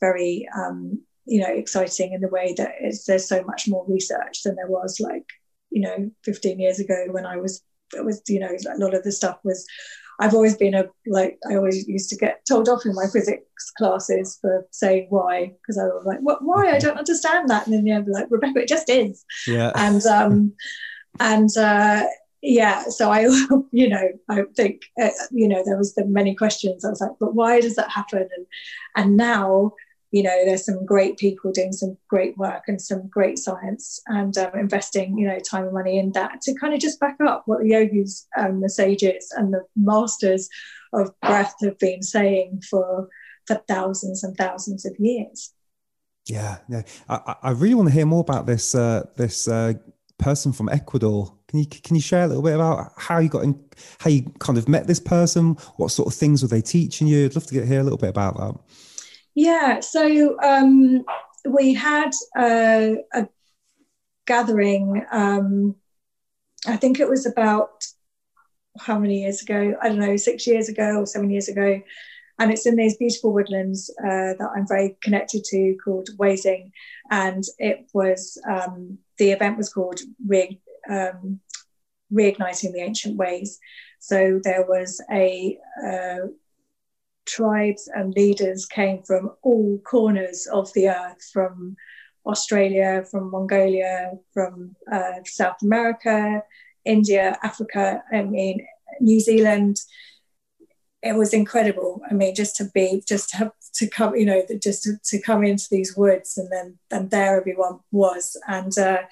[0.00, 2.72] very um, you know exciting in the way that
[3.06, 5.26] there's so much more research than there was like
[5.70, 7.62] you know 15 years ago when I was
[7.94, 9.66] it was you know a lot of the stuff was
[10.20, 13.72] I've always been a like I always used to get told off in my physics
[13.76, 16.70] classes for saying why because I was like what why?
[16.70, 17.66] I don't understand that.
[17.66, 19.24] And then know like Rebecca it just is.
[19.46, 19.72] Yeah.
[19.76, 20.52] And um
[21.20, 22.04] and uh
[22.42, 23.22] yeah so I
[23.72, 26.84] you know I think uh, you know there was the many questions.
[26.84, 28.28] I was like but why does that happen?
[28.36, 28.46] And
[28.96, 29.72] and now
[30.14, 34.38] you know there's some great people doing some great work and some great science and
[34.38, 37.42] um, investing you know time and money in that to kind of just back up
[37.46, 40.48] what the yogis and the sages and the masters
[40.92, 43.08] of breath have been saying for
[43.48, 45.52] for thousands and thousands of years.
[46.28, 46.82] Yeah yeah.
[47.08, 49.72] I, I really want to hear more about this uh, this uh,
[50.16, 51.36] person from ecuador.
[51.48, 53.58] Can you can you share a little bit about how you got in
[53.98, 55.54] how you kind of met this person?
[55.76, 57.24] What sort of things were they teaching you?
[57.24, 58.54] I'd love to get hear a little bit about that
[59.34, 61.04] yeah, so um,
[61.48, 63.28] we had a, a
[64.26, 65.04] gathering.
[65.10, 65.76] Um,
[66.66, 67.84] I think it was about
[68.80, 69.74] how many years ago?
[69.80, 71.80] I don't know, six years ago or seven years ago.
[72.38, 76.72] And it's in these beautiful woodlands uh, that I'm very connected to called Wasing.
[77.10, 81.40] And it was, um, the event was called Re- um,
[82.12, 83.60] Reigniting the Ancient Ways.
[84.00, 86.26] So there was a uh,
[87.26, 91.76] tribes and leaders came from all corners of the earth, from
[92.26, 96.42] Australia, from Mongolia, from uh, South America,
[96.84, 98.66] India, Africa, I mean,
[99.00, 99.76] New Zealand.
[101.02, 102.00] It was incredible.
[102.10, 105.20] I mean, just to be, just to have to come, you know, just to, to
[105.20, 108.36] come into these woods and then, and there everyone was.
[108.48, 109.02] And, uh,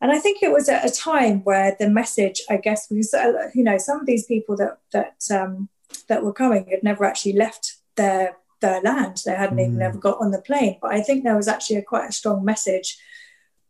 [0.00, 3.14] and I think it was at a time where the message, I guess, was,
[3.54, 5.70] you know, some of these people that, that, um,
[6.08, 9.22] that were coming had never actually left their their land.
[9.24, 9.66] They hadn't mm.
[9.66, 10.78] even ever got on the plane.
[10.80, 12.96] But I think there was actually a quite a strong message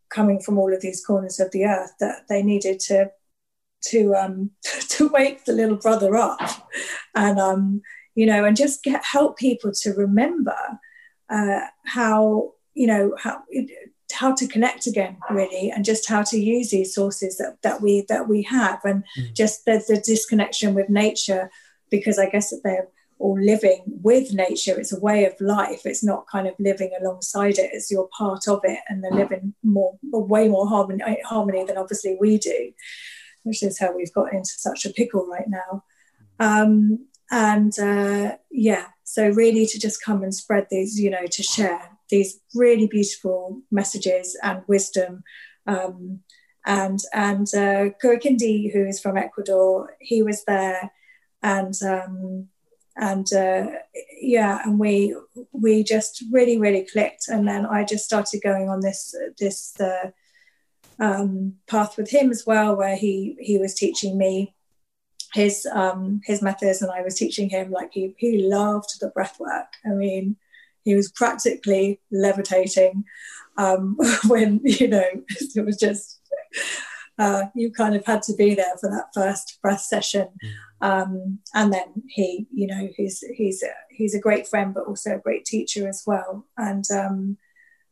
[0.09, 3.11] coming from all of these corners of the earth that they needed to
[3.89, 4.51] to um,
[4.89, 6.69] to wake the little brother up,
[7.15, 7.81] and um,
[8.15, 10.57] you know, and just get help people to remember
[11.29, 13.43] uh, how you know how
[14.11, 18.05] how to connect again really and just how to use these sources that, that we
[18.07, 19.33] that we have and mm.
[19.33, 21.49] just the, the disconnection with nature
[21.89, 24.77] because i guess that they're all living with nature.
[24.77, 25.85] It's a way of life.
[25.85, 27.69] It's not kind of living alongside it.
[27.71, 28.79] It's you're part of it.
[28.89, 32.73] And they're living more way more harmony, harmony than obviously we do
[33.45, 35.83] which is how we've got into such a pickle right now.
[36.39, 41.41] Um, and uh, yeah so really to just come and spread these you know to
[41.41, 45.23] share these really beautiful messages and wisdom
[45.65, 46.19] um,
[46.67, 50.91] and and uh, Kurakindi, who is from Ecuador, he was there,
[51.45, 52.47] and um,
[52.97, 53.67] and uh,
[54.19, 55.15] yeah, and we
[55.51, 60.09] we just really really clicked, and then I just started going on this this uh,
[60.99, 64.55] um, path with him as well, where he he was teaching me
[65.33, 67.69] his um, his methods, and I was teaching him.
[67.71, 69.67] Like he he loved the breath work.
[69.85, 70.37] I mean,
[70.83, 73.03] he was practically levitating
[73.57, 76.21] um, when you know it was just
[77.17, 80.27] uh, you kind of had to be there for that first breath session.
[80.85, 85.15] Um, and then he, you know, he's he's a, he's a great friend, but also
[85.15, 86.45] a great teacher as well.
[86.57, 87.37] And um,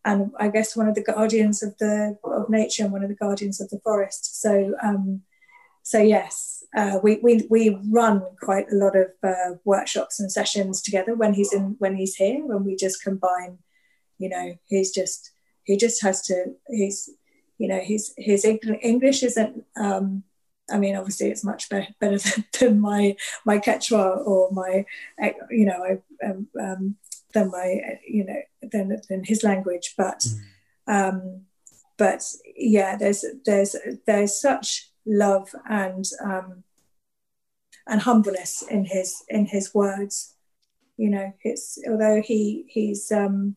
[0.05, 3.15] and I guess one of the guardians of the of nature and one of the
[3.15, 4.41] guardians of the forest.
[4.41, 5.21] So um,
[5.81, 10.81] so yes, uh, we, we we run quite a lot of uh, workshops and sessions
[10.81, 13.57] together when he's in when he's here, and we just combine.
[14.19, 15.31] You know, he's just
[15.63, 17.09] he just has to he's
[17.57, 19.63] you know his his English isn't.
[19.75, 20.23] Um,
[20.71, 24.85] I mean, obviously, it's much better, better than, than my my Quechua or my,
[25.49, 26.95] you know, I, um, um,
[27.33, 29.93] than my, you know, than than his language.
[29.97, 30.25] But,
[30.87, 31.09] mm.
[31.09, 31.41] um,
[31.97, 32.23] but
[32.55, 36.63] yeah, there's there's there's such love and um,
[37.87, 40.35] and humbleness in his in his words.
[40.97, 43.55] You know, it's although he he's um,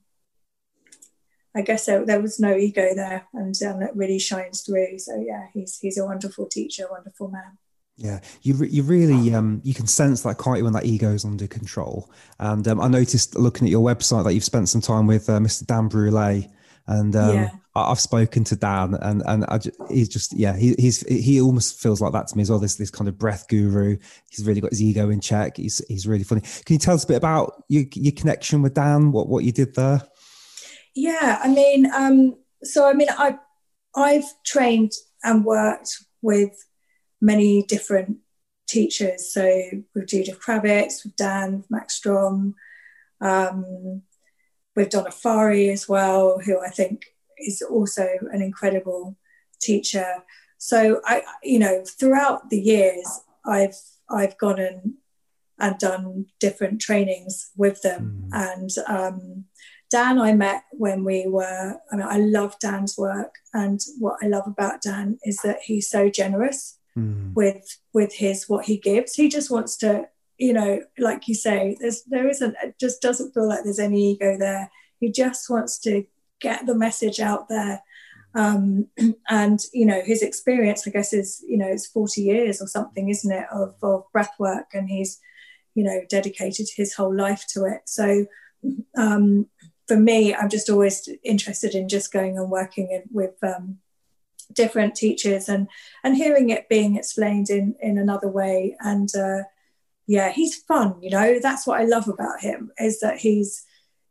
[1.56, 4.98] I guess there, there, was no ego there, and um, it really shines through.
[4.98, 7.56] So yeah, he's he's a wonderful teacher, wonderful man.
[7.96, 11.24] Yeah, you re- you really um, you can sense that quite when that ego is
[11.24, 12.10] under control.
[12.38, 15.38] And um, I noticed looking at your website that you've spent some time with uh,
[15.38, 15.66] Mr.
[15.66, 16.44] Dan Brule,
[16.86, 17.50] and um, yeah.
[17.74, 21.80] I've spoken to Dan, and and I just, he's just yeah, he, he's he almost
[21.80, 22.58] feels like that to me as well.
[22.58, 23.96] This this kind of breath guru.
[24.28, 25.56] He's really got his ego in check.
[25.56, 26.42] He's he's really funny.
[26.42, 29.10] Can you tell us a bit about your your connection with Dan?
[29.10, 30.02] What what you did there?
[30.96, 33.38] Yeah, I mean, um, so I mean, I
[33.94, 35.90] I've trained and worked
[36.22, 36.66] with
[37.20, 38.16] many different
[38.66, 39.32] teachers.
[39.32, 39.60] So
[39.94, 42.54] with Judith Kravitz, with Dan, with Max Strom,
[43.20, 44.02] um,
[44.74, 47.04] with Donna Farhi as well, who I think
[47.38, 49.18] is also an incredible
[49.60, 50.24] teacher.
[50.56, 53.06] So I, you know, throughout the years,
[53.44, 53.76] I've
[54.08, 54.94] I've gone and
[55.58, 58.56] and done different trainings with them, mm.
[58.56, 59.35] and um,
[59.96, 63.36] Dan, I met when we were, I mean, I love Dan's work.
[63.54, 67.32] And what I love about Dan is that he's so generous mm.
[67.32, 69.14] with with his what he gives.
[69.14, 70.06] He just wants to,
[70.36, 74.12] you know, like you say, there's there isn't it just doesn't feel like there's any
[74.12, 74.70] ego there.
[75.00, 76.04] He just wants to
[76.40, 77.80] get the message out there.
[78.34, 78.88] Um,
[79.30, 83.08] and you know, his experience, I guess, is, you know, it's 40 years or something,
[83.08, 85.18] isn't it, of, of breath work, and he's,
[85.74, 87.80] you know, dedicated his whole life to it.
[87.86, 88.26] So
[88.96, 89.46] um,
[89.86, 93.78] for me, I'm just always interested in just going and working in, with um,
[94.52, 95.68] different teachers and
[96.02, 98.76] and hearing it being explained in in another way.
[98.80, 99.42] And uh,
[100.06, 100.96] yeah, he's fun.
[101.00, 103.64] You know, that's what I love about him is that he's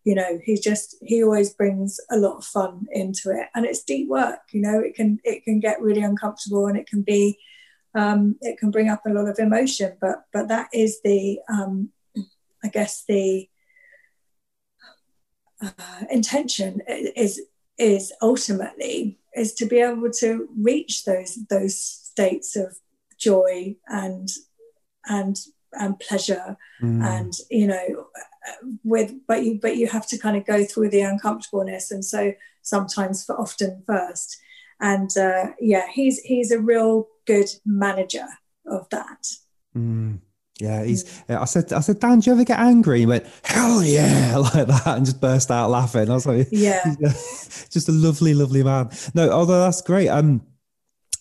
[0.06, 3.84] you know he just he always brings a lot of fun into it and it's
[3.84, 7.38] deep work you know it can it can get really uncomfortable and it can be
[7.96, 11.90] um, it can bring up a lot of emotion but but that is the um,
[12.64, 13.50] i guess the
[15.66, 17.42] uh, intention is
[17.78, 22.78] is ultimately is to be able to reach those those states of
[23.18, 24.30] joy and
[25.08, 25.38] and
[25.74, 27.04] and pleasure mm.
[27.04, 28.08] and you know
[28.84, 32.34] with but you but you have to kind of go through the uncomfortableness and so
[32.62, 34.38] sometimes for often first
[34.80, 38.28] and uh, yeah he's he's a real good manager
[38.66, 39.28] of that
[39.76, 40.20] mm.
[40.60, 41.04] Yeah, he's.
[41.28, 41.42] Mm.
[41.42, 43.00] I said, I said, Dan, do you ever get angry?
[43.00, 46.10] He went, hell yeah, like that, and just burst out laughing.
[46.10, 48.90] I was like, yeah, just a lovely, lovely man.
[49.14, 50.08] No, although that's great.
[50.08, 50.46] Um,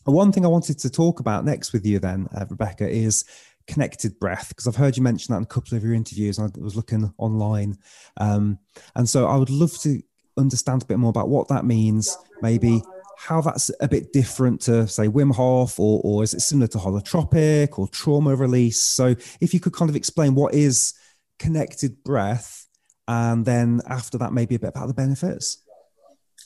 [0.04, 3.24] one thing I wanted to talk about next with you, then, uh, Rebecca, is
[3.66, 4.50] connected breath?
[4.50, 6.38] Because I've heard you mention that in a couple of your interviews.
[6.38, 7.78] I was looking online.
[8.18, 8.58] Um,
[8.94, 10.02] and so I would love to
[10.36, 12.82] understand a bit more about what that means, maybe
[13.26, 16.78] how that's a bit different to say Wim Hof or, or is it similar to
[16.78, 18.80] holotropic or trauma release?
[18.80, 20.94] So if you could kind of explain what is
[21.38, 22.66] connected breath
[23.08, 25.62] and then after that maybe a bit about the benefits.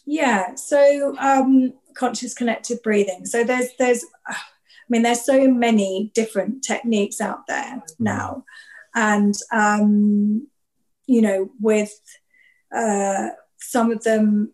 [0.07, 3.27] Yeah, so um, conscious connected breathing.
[3.27, 4.37] So there's there's I
[4.89, 7.83] mean there's so many different techniques out there mm.
[7.99, 8.45] now.
[8.95, 10.47] And um,
[11.07, 11.93] you know, with
[12.75, 14.53] uh, some of them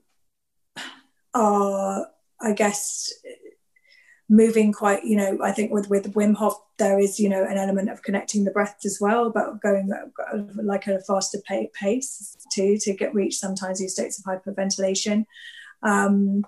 [1.34, 2.06] are,
[2.44, 3.12] I guess,
[4.28, 7.58] moving quite, you know, I think with, with Wim Hof, there is, you know, an
[7.58, 9.90] element of connecting the breath as well, but going
[10.56, 11.38] like a faster
[11.74, 15.24] pace too, to get reach sometimes these states of hyperventilation.
[15.82, 16.44] Um,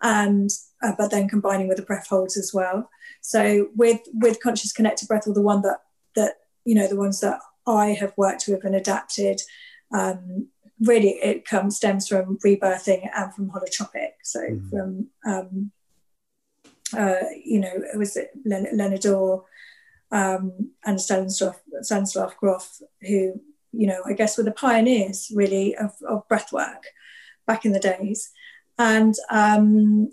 [0.00, 0.50] and
[0.82, 2.88] uh, but then combining with the breath holds as well.
[3.20, 5.78] So with with conscious connected breath, or the one that
[6.14, 6.34] that
[6.64, 9.40] you know the ones that I have worked with and adapted,
[9.92, 10.48] um,
[10.80, 14.12] really it comes stems from rebirthing and from holotropic.
[14.22, 14.70] So mm.
[14.70, 15.72] from um,
[16.96, 19.44] uh, you know it was Len- Leonard Orr
[20.10, 23.40] um, and Stanislav, Stanislav Grof who
[23.72, 26.84] you know I guess were the pioneers really of, of breath work
[27.46, 28.30] back in the days,
[28.78, 30.10] and um,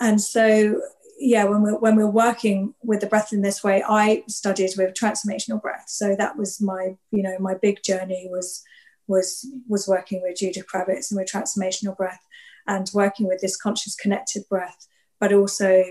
[0.00, 0.80] and so
[1.18, 4.92] yeah when we're when we're working with the breath in this way i studied with
[4.92, 8.64] transformational breath so that was my you know my big journey was
[9.06, 12.24] was was working with Judith Kravitz and with transformational breath
[12.66, 14.86] and working with this conscious connected breath,
[15.18, 15.82] but also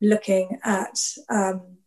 [0.00, 0.98] looking at
[1.30, 1.78] um,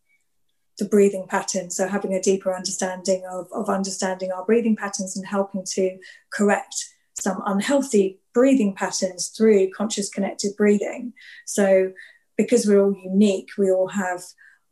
[0.79, 1.69] the breathing pattern.
[1.69, 5.97] So having a deeper understanding of, of understanding our breathing patterns and helping to
[6.31, 6.75] correct
[7.13, 11.13] some unhealthy breathing patterns through conscious connected breathing.
[11.45, 11.93] So
[12.37, 14.21] because we're all unique, we all have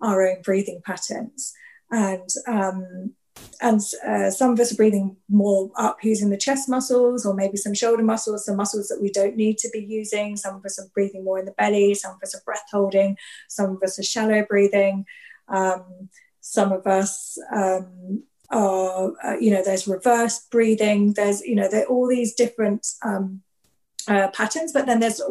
[0.02, 1.54] our own breathing patterns.
[1.92, 3.14] And um,
[3.62, 7.58] and uh, some of us are breathing more up using the chest muscles or maybe
[7.58, 10.36] some shoulder muscles some muscles that we don't need to be using.
[10.38, 13.18] Some of us are breathing more in the belly some of us are breath holding
[13.48, 15.06] some of us are shallow breathing.
[15.48, 16.10] Um,
[16.42, 21.84] some of us um, are uh, you know there's reverse breathing there's you know there
[21.84, 23.42] are all these different um,
[24.08, 25.22] uh, patterns but then there's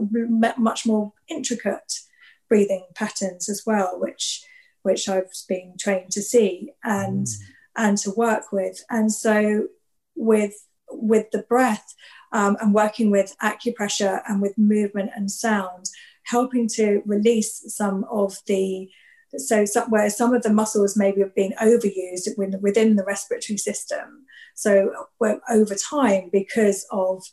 [0.59, 2.01] much more intricate
[2.49, 4.45] breathing patterns as well which
[4.83, 6.73] which I've been trained to see.
[6.85, 7.39] And mm
[7.77, 8.83] and to work with.
[8.91, 9.69] And so
[10.15, 10.55] with
[10.91, 11.95] with the breath
[12.33, 15.87] um, and working with acupressure and with movement and sound,
[16.25, 18.89] helping to release some of the
[19.37, 22.29] so some, where some of the muscles maybe have been overused
[22.61, 24.27] within the respiratory system.
[24.55, 25.09] So
[25.51, 27.25] over time, because of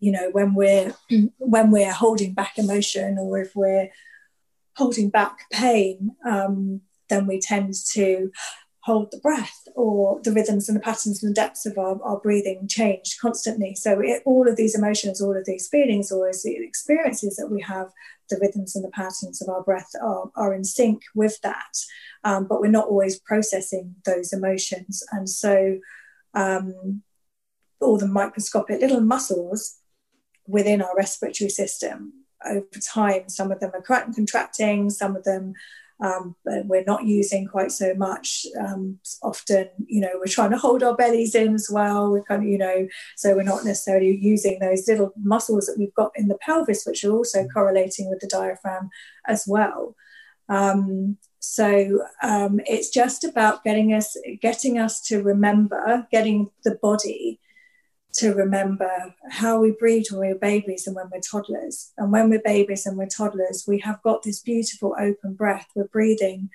[0.00, 0.94] you know when we're
[1.38, 3.90] when we're holding back emotion or if we're
[4.76, 8.30] holding back pain, um, then we tend to
[8.82, 12.18] hold the breath or the rhythms and the patterns and the depths of our, our
[12.18, 13.76] breathing change constantly.
[13.76, 17.48] So it, all of these emotions, all of these feelings, all of the experiences that
[17.48, 17.92] we have,
[18.28, 21.78] the rhythms and the patterns of our breath are, are in sync with that.
[22.24, 25.04] Um, but we're not always processing those emotions.
[25.12, 25.78] And so
[26.34, 27.02] um,
[27.80, 29.76] all the microscopic little muscles
[30.48, 32.12] within our respiratory system
[32.44, 35.54] over time, some of them are contracting, some of them
[36.02, 38.44] um, but we're not using quite so much.
[38.60, 42.10] Um, often, you know, we're trying to hold our bellies in as well.
[42.10, 45.94] We're kind of, you know, so we're not necessarily using those little muscles that we've
[45.94, 47.52] got in the pelvis, which are also mm.
[47.54, 48.90] correlating with the diaphragm
[49.26, 49.94] as well.
[50.48, 57.40] Um, so um, it's just about getting us getting us to remember, getting the body
[58.14, 61.92] to remember how we breathe when we're babies and when we're toddlers.
[61.96, 65.68] And when we're babies and we're toddlers, we have got this beautiful open breath.
[65.74, 66.50] We're breathing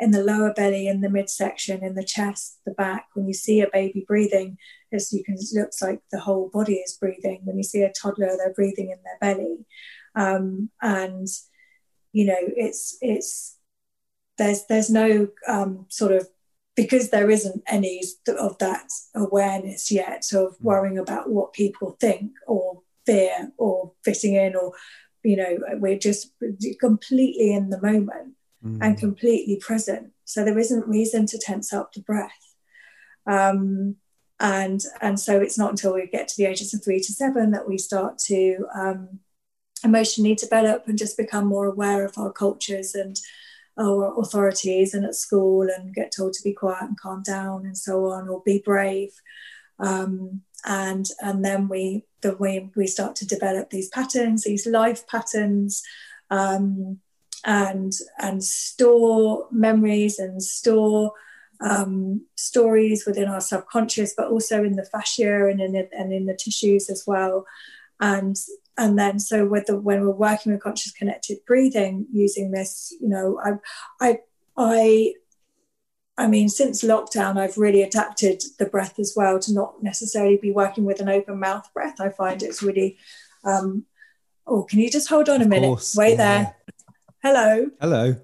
[0.00, 3.08] in the lower belly, in the midsection, in the chest, the back.
[3.14, 4.58] When you see a baby breathing,
[4.92, 7.40] as you can, it looks like the whole body is breathing.
[7.44, 9.66] When you see a toddler, they're breathing in their belly.
[10.14, 11.28] Um, and
[12.12, 13.56] you know, it's it's
[14.36, 16.28] there's there's no um, sort of
[16.78, 18.00] because there isn't any
[18.38, 20.60] of that awareness yet of mm.
[20.60, 24.72] worrying about what people think or fear or fitting in or
[25.24, 26.30] you know we're just
[26.78, 28.78] completely in the moment mm.
[28.80, 32.54] and completely present so there isn't reason to tense up the breath
[33.26, 33.96] um,
[34.38, 37.50] and and so it's not until we get to the ages of three to seven
[37.50, 39.18] that we start to um,
[39.82, 43.18] emotionally develop and just become more aware of our cultures and
[43.78, 47.76] our authorities and at school and get told to be quiet and calm down and
[47.76, 49.12] so on or be brave
[49.78, 55.06] um, and and then we the way we start to develop these patterns these life
[55.06, 55.82] patterns
[56.30, 56.98] um,
[57.44, 61.12] and and store memories and store
[61.60, 66.34] um, stories within our subconscious, but also in the fascia and in, and in the
[66.34, 67.46] tissues as well.
[68.00, 68.36] And
[68.78, 73.08] and then so with the, when we're working with conscious connected breathing using this, you
[73.08, 73.52] know, I
[74.00, 74.18] I
[74.56, 75.14] I
[76.16, 80.50] I mean, since lockdown, I've really adapted the breath as well to not necessarily be
[80.50, 82.00] working with an open mouth breath.
[82.00, 82.98] I find it's really,
[83.44, 83.84] um,
[84.44, 85.68] oh, can you just hold on a minute?
[85.68, 85.94] Course.
[85.96, 86.42] Wait yeah.
[86.42, 86.56] there.
[87.22, 87.70] Hello.
[87.80, 88.16] Hello.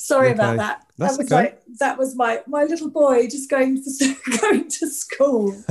[0.00, 0.34] Sorry okay.
[0.34, 0.86] about that.
[0.96, 1.42] That's that was okay.
[1.42, 5.54] like that was my my little boy just going to going to school.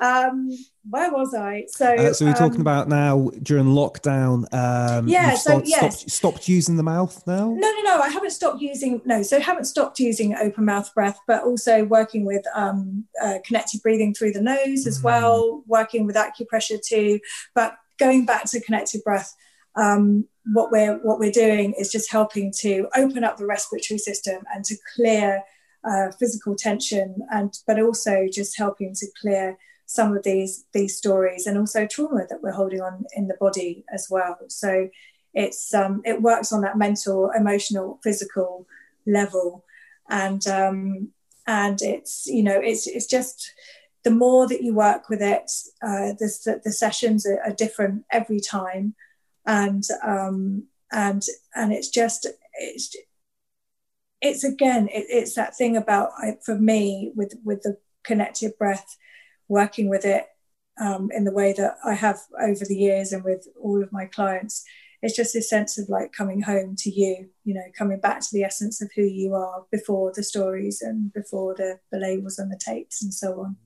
[0.00, 0.50] um,
[0.88, 1.66] where was I?
[1.68, 4.46] So, uh, so we're um, talking about now during lockdown.
[4.54, 5.34] Um, yeah.
[5.34, 5.98] So yes.
[5.98, 7.50] stopped, stopped using the mouth now.
[7.50, 8.00] No, no, no.
[8.00, 9.22] I haven't stopped using no.
[9.22, 13.82] So I haven't stopped using open mouth breath, but also working with um, uh, connected
[13.82, 15.04] breathing through the nose as mm.
[15.04, 15.62] well.
[15.66, 17.20] Working with acupressure too,
[17.54, 19.36] but going back to connected breath.
[19.74, 24.42] Um, what we're what we're doing is just helping to open up the respiratory system
[24.54, 25.42] and to clear
[25.84, 29.56] uh, physical tension and but also just helping to clear
[29.86, 33.84] some of these these stories and also trauma that we're holding on in the body
[33.92, 34.36] as well.
[34.48, 34.88] So
[35.34, 38.66] it's um, it works on that mental emotional physical
[39.06, 39.64] level
[40.08, 41.08] and um,
[41.46, 43.52] and it's you know it's it's just
[44.04, 45.50] the more that you work with it
[45.82, 48.94] uh, the, the sessions are, are different every time
[49.46, 51.22] and um, and
[51.54, 52.96] and it's just it's
[54.20, 56.10] it's again it, it's that thing about
[56.44, 58.96] for me with with the connected breath
[59.48, 60.26] working with it
[60.80, 64.06] um, in the way that I have over the years and with all of my
[64.06, 64.64] clients
[65.02, 68.28] it's just this sense of like coming home to you you know coming back to
[68.32, 72.50] the essence of who you are before the stories and before the, the labels and
[72.50, 73.56] the tapes and so on.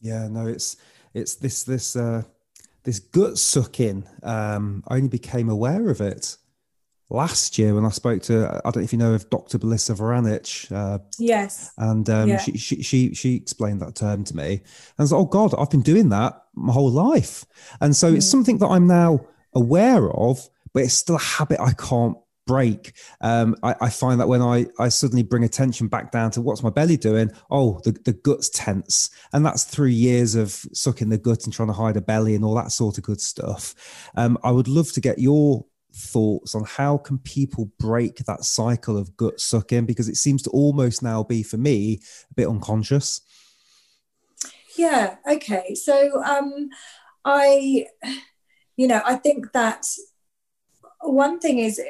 [0.00, 0.76] Yeah no it's
[1.14, 2.22] it's this this uh
[2.84, 4.04] this gut sucking.
[4.22, 6.36] Um, I only became aware of it
[7.10, 9.58] last year when I spoke to I don't know if you know of Dr.
[9.58, 10.70] Belisa Vranich.
[10.70, 11.72] Uh, yes.
[11.78, 12.38] And um, yeah.
[12.38, 14.62] she, she she she explained that term to me, and
[14.98, 17.44] I was like, oh God, I've been doing that my whole life,
[17.80, 18.16] and so mm.
[18.16, 19.20] it's something that I'm now
[19.54, 22.16] aware of, but it's still a habit I can't
[22.48, 22.94] break.
[23.20, 26.62] Um, I, I, find that when I, I suddenly bring attention back down to what's
[26.62, 29.10] my belly doing, oh, the, the gut's tense.
[29.34, 32.44] And that's through years of sucking the gut and trying to hide a belly and
[32.44, 33.74] all that sort of good stuff.
[34.16, 38.96] Um, I would love to get your thoughts on how can people break that cycle
[38.96, 43.20] of gut sucking because it seems to almost now be for me a bit unconscious
[44.76, 46.68] yeah okay so um
[47.24, 47.86] i
[48.76, 49.84] you know i think that
[51.00, 51.80] one thing is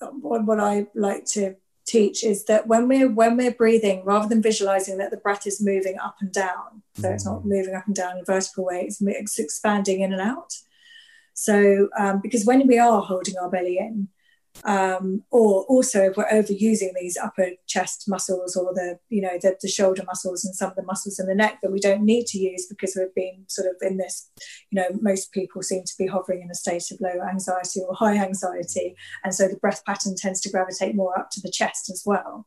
[0.00, 4.98] what I like to teach is that when we're when we're breathing, rather than visualizing
[4.98, 7.46] that the breath is moving up and down, so it's not mm.
[7.46, 10.54] moving up and down in a vertical way, it's, it's expanding in and out.
[11.34, 14.08] So um, because when we are holding our belly in,
[14.64, 19.56] um, or also if we're overusing these upper chest muscles or the you know the,
[19.62, 22.26] the, shoulder muscles and some of the muscles in the neck that we don't need
[22.26, 24.30] to use because we've been sort of in this
[24.70, 27.94] you know most people seem to be hovering in a state of low anxiety or
[27.94, 28.94] high anxiety.
[29.24, 32.46] And so the breath pattern tends to gravitate more up to the chest as well.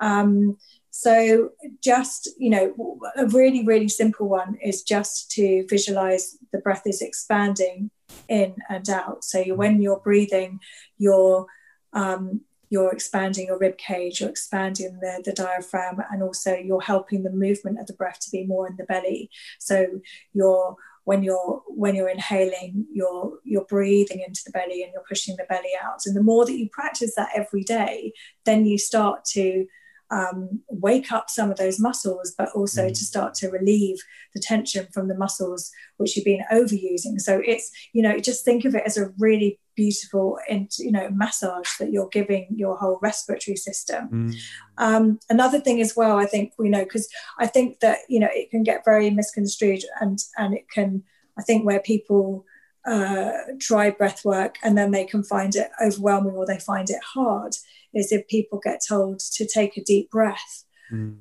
[0.00, 0.56] Um,
[1.00, 1.48] so
[1.82, 7.00] just you know a really really simple one is just to visualize the breath is
[7.00, 7.90] expanding
[8.28, 9.24] in and out.
[9.24, 10.60] So when you're breathing,
[10.98, 11.46] you're
[11.94, 17.22] um, you're expanding your rib cage, you're expanding the, the diaphragm, and also you're helping
[17.22, 19.30] the movement of the breath to be more in the belly.
[19.58, 20.00] So
[20.34, 25.36] you're when you're when you're inhaling, you're you're breathing into the belly and you're pushing
[25.36, 26.00] the belly out.
[26.04, 28.12] And the more that you practice that every day,
[28.44, 29.66] then you start to
[30.10, 32.88] um, wake up some of those muscles, but also mm.
[32.88, 33.98] to start to relieve
[34.34, 37.20] the tension from the muscles which you've been overusing.
[37.20, 41.08] So it's, you know, just think of it as a really beautiful, and you know,
[41.10, 44.08] massage that you're giving your whole respiratory system.
[44.08, 44.34] Mm.
[44.78, 47.08] Um, another thing as well, I think, you know, because
[47.38, 51.02] I think that, you know, it can get very misconstrued and, and it can,
[51.38, 52.44] I think where people,
[52.86, 57.02] uh, try breath work and then they can find it overwhelming or they find it
[57.14, 57.54] hard
[57.94, 61.16] is if people get told to take a deep breath mm.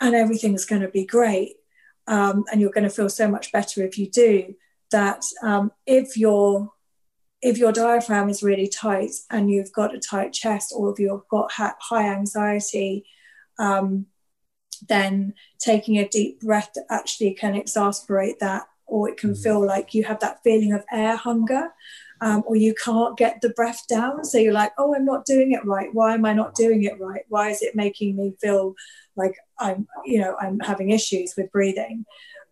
[0.00, 1.54] and everything's going to be great
[2.06, 4.54] um, and you're going to feel so much better if you do
[4.90, 6.72] that um, if your
[7.42, 11.28] if your diaphragm is really tight and you've got a tight chest or if you've
[11.28, 13.04] got high anxiety
[13.58, 14.06] um,
[14.88, 19.42] then taking a deep breath actually can exasperate that or it can mm.
[19.42, 21.72] feel like you have that feeling of air hunger
[22.20, 24.24] um, or you can't get the breath down.
[24.24, 25.88] So you're like, oh, I'm not doing it right.
[25.92, 27.22] Why am I not doing it right?
[27.28, 28.74] Why is it making me feel
[29.16, 32.04] like I'm, you know, I'm having issues with breathing?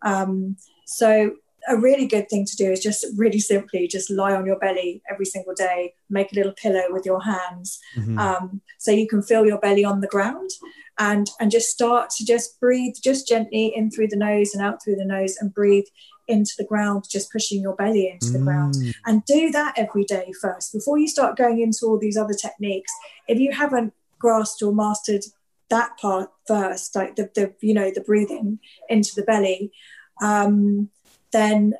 [0.02, 1.32] Um, so
[1.68, 5.02] a really good thing to do is just really simply just lie on your belly
[5.10, 8.18] every single day, make a little pillow with your hands, mm-hmm.
[8.18, 10.50] um, so you can feel your belly on the ground,
[10.98, 14.82] and and just start to just breathe just gently in through the nose and out
[14.82, 15.86] through the nose, and breathe
[16.32, 18.44] into the ground, just pushing your belly into the mm.
[18.44, 18.74] ground,
[19.06, 22.92] and do that every day first before you start going into all these other techniques.
[23.28, 25.22] If you haven't grasped or mastered
[25.68, 28.58] that part first, like the, the you know the breathing
[28.88, 29.72] into the belly.
[30.20, 30.90] Um,
[31.32, 31.74] then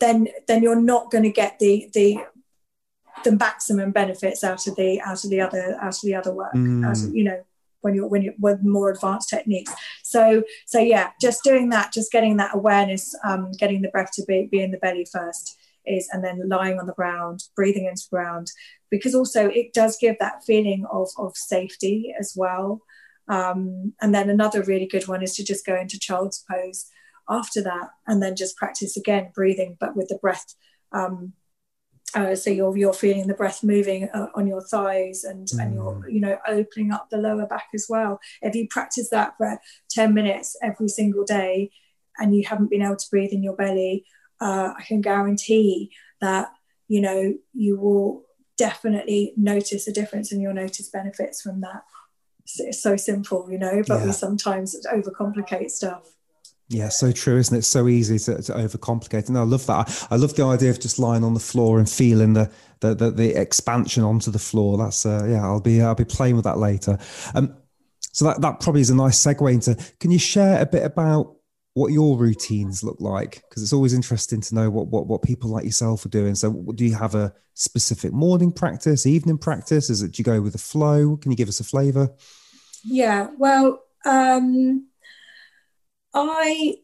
[0.00, 2.18] then then you're not going to get the the
[3.24, 6.54] the maximum benefits out of the out of the other out of the other work
[6.54, 6.88] mm.
[6.90, 7.44] as, you know
[7.80, 9.72] when you're when you're with more advanced techniques.
[10.02, 14.24] So so yeah just doing that just getting that awareness um, getting the breath to
[14.26, 18.02] be, be in the belly first is and then lying on the ground breathing into
[18.10, 18.50] the ground
[18.90, 22.82] because also it does give that feeling of of safety as well.
[23.28, 26.86] Um, and then another really good one is to just go into child's pose
[27.28, 30.54] after that and then just practice again breathing but with the breath
[30.92, 31.32] um,
[32.14, 35.62] uh, so you're you're feeling the breath moving uh, on your thighs and mm.
[35.62, 39.36] and you're you know opening up the lower back as well if you practice that
[39.36, 39.58] for
[39.90, 41.70] 10 minutes every single day
[42.18, 44.04] and you haven't been able to breathe in your belly
[44.40, 45.90] uh, i can guarantee
[46.20, 46.48] that
[46.88, 48.24] you know you will
[48.56, 51.82] definitely notice a difference and you'll notice benefits from that
[52.58, 54.06] it's so simple you know but yeah.
[54.06, 56.14] we sometimes overcomplicate stuff
[56.70, 57.62] yeah, so true, isn't it?
[57.62, 59.28] So easy to, to overcomplicate.
[59.28, 60.06] And I love that.
[60.08, 62.48] I, I, love the idea of just lying on the floor and feeling the
[62.78, 64.78] the, the, the expansion onto the floor.
[64.78, 66.96] That's uh, yeah, I'll be I'll be playing with that later.
[67.34, 67.56] Um,
[68.12, 69.74] so that that probably is a nice segue into.
[69.98, 71.34] Can you share a bit about
[71.74, 73.42] what your routines look like?
[73.48, 76.36] Because it's always interesting to know what what what people like yourself are doing.
[76.36, 79.90] So, do you have a specific morning practice, evening practice?
[79.90, 81.16] Is it do you go with the flow?
[81.16, 82.14] Can you give us a flavour?
[82.84, 83.82] Yeah, well.
[84.06, 84.86] Um
[86.14, 86.76] I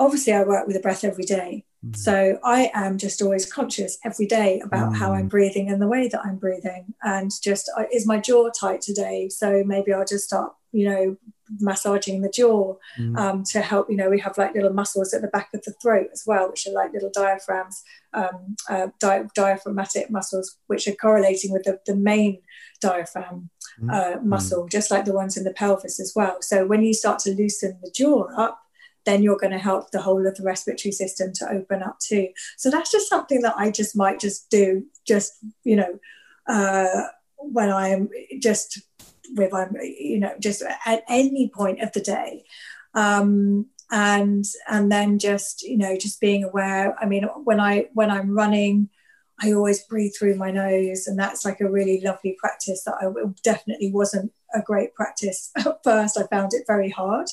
[0.00, 1.64] obviously I work with a breath every day.
[1.84, 1.96] Mm.
[1.96, 4.96] So I am just always conscious every day about mm.
[4.96, 5.30] how I'm mm.
[5.30, 6.94] breathing and the way that I'm breathing.
[7.02, 9.28] And just is my jaw tight today?
[9.28, 11.16] So maybe I'll just start, you know,
[11.60, 13.18] massaging the jaw mm.
[13.18, 13.90] um, to help.
[13.90, 16.50] You know, we have like little muscles at the back of the throat as well,
[16.50, 17.82] which are like little diaphragms,
[18.14, 22.40] um, uh, di- diaphragmatic muscles, which are correlating with the, the main
[22.80, 23.92] diaphragm mm.
[23.92, 26.38] uh, muscle, just like the ones in the pelvis as well.
[26.40, 28.63] So when you start to loosen the jaw up,
[29.04, 32.28] then you're going to help the whole of the respiratory system to open up too.
[32.56, 35.32] So that's just something that I just might just do, just,
[35.64, 35.98] you know,
[36.48, 38.08] uh, when I'm
[38.40, 38.80] just
[39.36, 42.44] with, I'm, you know, just at any point of the day.
[42.94, 48.10] Um, and and then just you know just being aware i mean when i when
[48.10, 48.88] i'm running
[49.42, 53.06] i always breathe through my nose and that's like a really lovely practice that i
[53.42, 57.26] definitely wasn't a great practice at first i found it very hard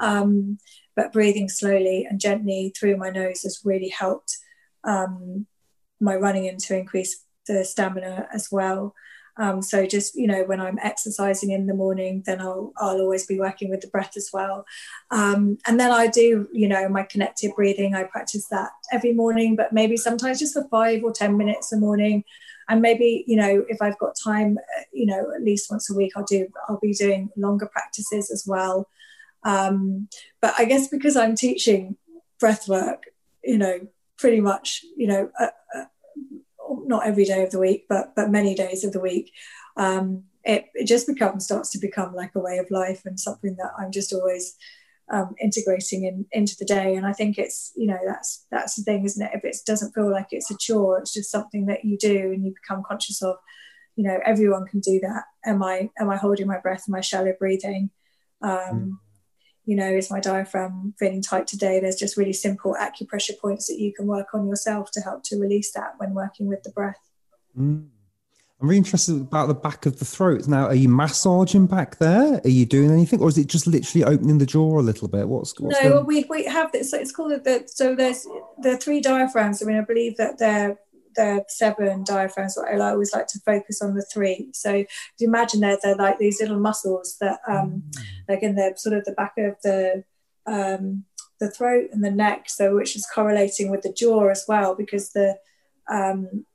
[0.00, 0.58] um,
[0.98, 4.36] but breathing slowly and gently through my nose has really helped
[4.82, 5.46] um,
[6.00, 8.96] my running and to increase the stamina as well.
[9.36, 13.26] Um, so just you know when I'm exercising in the morning, then I'll I'll always
[13.26, 14.66] be working with the breath as well.
[15.12, 17.94] Um, and then I do you know my connected breathing.
[17.94, 21.76] I practice that every morning, but maybe sometimes just for five or ten minutes a
[21.78, 22.24] morning.
[22.68, 25.94] And maybe you know if I've got time, uh, you know at least once a
[25.94, 28.88] week I'll do I'll be doing longer practices as well.
[29.48, 30.08] Um,
[30.42, 31.96] but I guess because I'm teaching
[32.38, 33.04] breath work,
[33.42, 33.80] you know,
[34.18, 35.84] pretty much, you know, uh, uh,
[36.84, 39.32] not every day of the week, but but many days of the week,
[39.78, 43.56] um, it, it just becomes starts to become like a way of life and something
[43.56, 44.54] that I'm just always
[45.10, 46.94] um, integrating in, into the day.
[46.94, 49.32] And I think it's you know that's that's the thing, isn't it?
[49.32, 52.44] If it doesn't feel like it's a chore, it's just something that you do and
[52.44, 53.36] you become conscious of.
[53.96, 55.24] You know, everyone can do that.
[55.46, 56.84] Am I am I holding my breath?
[56.86, 57.90] Am I shallow breathing?
[58.42, 59.07] Um, mm
[59.68, 61.78] you know, is my diaphragm feeling tight today?
[61.78, 65.38] There's just really simple acupressure points that you can work on yourself to help to
[65.38, 66.96] release that when working with the breath.
[67.54, 67.88] Mm.
[68.60, 70.48] I'm really interested about the back of the throat.
[70.48, 72.40] Now, are you massaging back there?
[72.42, 75.28] Are you doing anything, or is it just literally opening the jaw a little bit?
[75.28, 75.90] What's, what's no?
[75.90, 76.90] Well, we we have this.
[76.90, 78.26] So it's called the so there's
[78.62, 79.62] the three diaphragms.
[79.62, 80.78] I mean, I believe that they're
[81.18, 84.50] the seven diaphragms, I always like to focus on the three.
[84.52, 84.72] So
[85.18, 88.04] you imagine they're, they're like these little muscles that, um, mm.
[88.28, 90.04] like in the sort of the back of the
[90.46, 91.04] um,
[91.40, 95.12] the throat and the neck, so which is correlating with the jaw as well, because
[95.12, 95.38] the
[95.88, 96.46] um,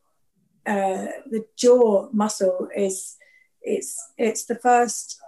[0.65, 3.17] uh, the jaw muscle is
[3.61, 5.19] it's it's the first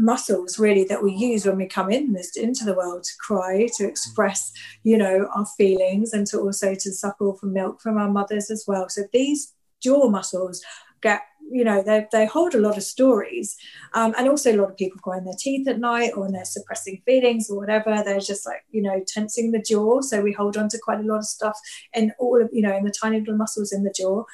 [0.00, 3.68] muscles really that we use when we come in this into the world to cry
[3.76, 4.50] to express
[4.82, 8.64] you know our feelings and to also to suckle from milk from our mothers as
[8.66, 8.88] well.
[8.88, 10.62] So these jaw muscles
[11.02, 13.56] get you know they, they hold a lot of stories
[13.94, 16.44] um, and also a lot of people grind their teeth at night or when they're
[16.44, 20.00] suppressing feelings or whatever they're just like you know tensing the jaw.
[20.00, 21.58] So we hold on to quite a lot of stuff
[21.94, 24.24] in all of you know in the tiny little muscles in the jaw.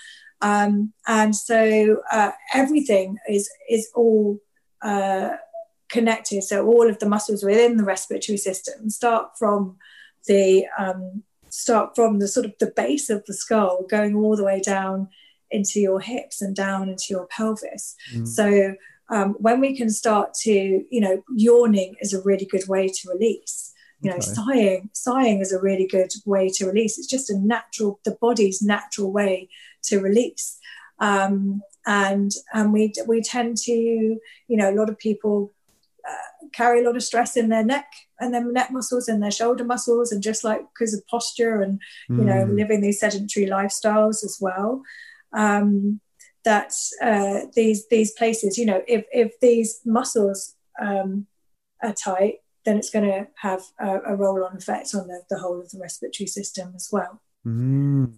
[0.42, 4.38] Um, and so uh, everything is is all
[4.82, 5.30] uh,
[5.89, 9.76] connected so all of the muscles within the respiratory system start from
[10.26, 14.45] the um, start from the sort of the base of the skull going all the
[14.45, 15.09] way down
[15.51, 17.95] into your hips and down into your pelvis.
[18.12, 18.26] Mm.
[18.26, 18.74] So
[19.09, 23.11] um, when we can start to, you know, yawning is a really good way to
[23.11, 23.72] release.
[24.03, 24.26] You know, okay.
[24.26, 26.99] sighing, sighing is a really good way to release.
[26.99, 29.49] It's just a natural, the body's natural way
[29.84, 30.59] to release.
[30.99, 35.53] Um, and and we we tend to, you know, a lot of people
[36.09, 37.86] uh, carry a lot of stress in their neck
[38.20, 41.80] and their neck muscles and their shoulder muscles, and just like because of posture and
[42.09, 42.24] you mm.
[42.24, 44.82] know living these sedentary lifestyles as well
[45.32, 46.00] um,
[46.44, 51.26] that uh, these these places, you know, if if these muscles um,
[51.82, 55.61] are tight, then it's going to have a, a roll-on effect on the, the whole
[55.61, 57.20] of the respiratory system as well.
[57.46, 58.14] Mm.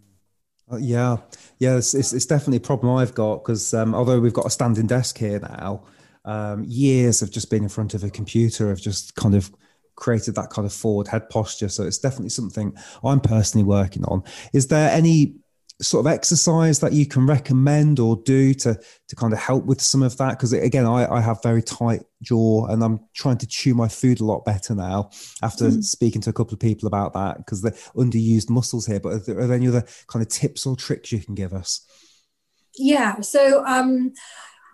[0.78, 1.16] Yeah,
[1.58, 4.50] yeah, it's, it's, it's, definitely a problem I've got because um, although we've got a
[4.50, 5.82] standing desk here now,
[6.24, 9.50] um, years of just being in front of a computer have just kind of
[9.96, 11.68] created that kind of forward head posture.
[11.68, 14.22] So it's definitely something I'm personally working on.
[14.52, 15.34] Is there any
[15.80, 19.80] sort of exercise that you can recommend or do to to kind of help with
[19.80, 23.46] some of that because again I, I have very tight jaw and i'm trying to
[23.46, 25.10] chew my food a lot better now
[25.40, 25.84] after mm.
[25.84, 29.18] speaking to a couple of people about that because the underused muscles here but are
[29.18, 31.86] there, are there any other kind of tips or tricks you can give us
[32.76, 34.12] yeah so um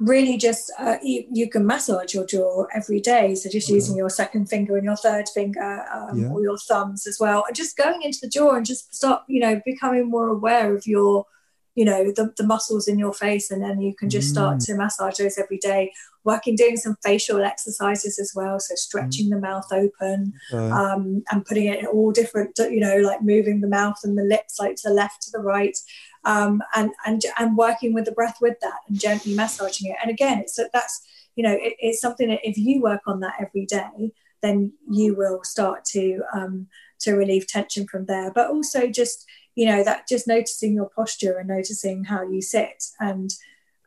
[0.01, 4.11] really just uh, you, you, can massage your jaw every day so just using your
[4.11, 6.29] second finger and your third finger um, yeah.
[6.29, 9.41] or your thumbs as well and just going into the jaw and just start you
[9.41, 11.27] know becoming more aware of your
[11.75, 14.67] you know the, the muscles in your face and then you can just start mm.
[14.67, 15.93] to massage those every day
[16.25, 19.31] working doing some facial exercises as well so stretching mm.
[19.31, 20.71] the mouth open okay.
[20.71, 24.23] um, and putting it in all different you know like moving the mouth and the
[24.23, 25.77] lips like to the left to the right
[26.25, 29.97] um, and and and working with the breath with that and gently massaging it.
[30.01, 31.03] And again, it's that's
[31.37, 34.13] you know it, it's something that if you work on that every day,
[34.43, 36.67] then you will start to um,
[37.01, 38.31] to relieve tension from there.
[38.33, 42.85] But also just you know that just noticing your posture and noticing how you sit
[43.01, 43.31] and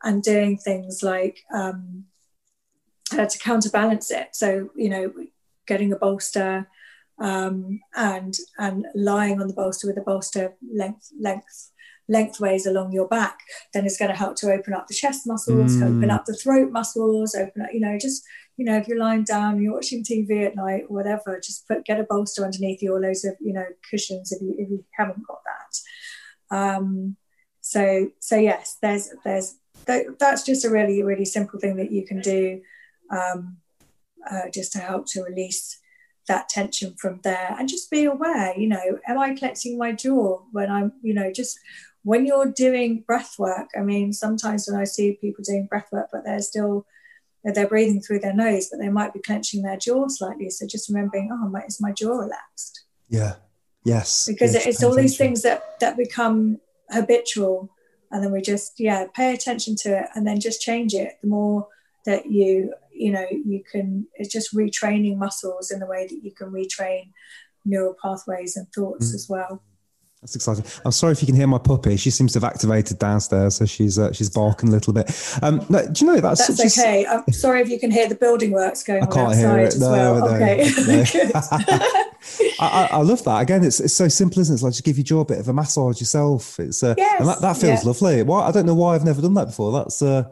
[0.02, 2.04] and doing things like um,
[3.12, 4.28] uh, to counterbalance it.
[4.32, 5.12] So you know,
[5.66, 6.68] getting a bolster
[7.18, 11.72] um, and and lying on the bolster with a bolster length length
[12.08, 13.40] lengthways along your back,
[13.74, 15.82] then it's going to help to open up the chest muscles, mm.
[15.82, 18.24] open up the throat muscles, open up, you know, just,
[18.56, 21.84] you know, if you're lying down, you're watching TV at night or whatever, just put,
[21.84, 24.84] get a bolster underneath you or loads of, you know, cushions if you, if you
[24.92, 25.40] haven't got
[26.50, 26.56] that.
[26.56, 27.16] Um,
[27.60, 29.56] so, so yes, there's, there's,
[29.86, 32.60] that's just a really, really simple thing that you can do
[33.10, 33.58] um,
[34.30, 35.78] uh, just to help to release
[36.28, 40.38] that tension from there and just be aware you know am i clenching my jaw
[40.52, 41.58] when i'm you know just
[42.02, 46.08] when you're doing breath work, I mean, sometimes when I see people doing breath work,
[46.12, 46.86] but they're still
[47.44, 50.50] they're breathing through their nose, but they might be clenching their jaw slightly.
[50.50, 52.84] So just remembering, oh, my, is my jaw relaxed?
[53.08, 53.36] Yeah.
[53.84, 54.26] Yes.
[54.26, 56.58] Because it's, it's all these things that that become
[56.90, 57.70] habitual,
[58.10, 61.18] and then we just yeah pay attention to it, and then just change it.
[61.22, 61.68] The more
[62.04, 66.32] that you you know you can, it's just retraining muscles in the way that you
[66.32, 67.12] can retrain
[67.64, 69.14] neural pathways and thoughts mm.
[69.14, 69.62] as well.
[70.20, 70.64] That's exciting.
[70.84, 71.96] I'm sorry if you can hear my puppy.
[71.96, 75.08] She seems to have activated downstairs, so she's uh, she's barking a little bit.
[75.42, 77.06] Um, no, do you know that's that's okay?
[77.06, 79.38] i I'm sorry if you can hear the building works going I on can't outside
[79.38, 79.66] hear it.
[79.68, 80.18] as no, well.
[80.18, 81.04] No, okay, no.
[82.60, 83.42] I, I, love that.
[83.42, 84.56] Again, it's it's so simple, isn't it?
[84.56, 86.58] It's like just give your jaw a bit of a massage yourself.
[86.58, 87.88] It's uh, yes, and that, that feels yeah.
[87.88, 88.22] lovely.
[88.24, 89.70] Why I don't know why I've never done that before.
[89.70, 90.24] That's uh,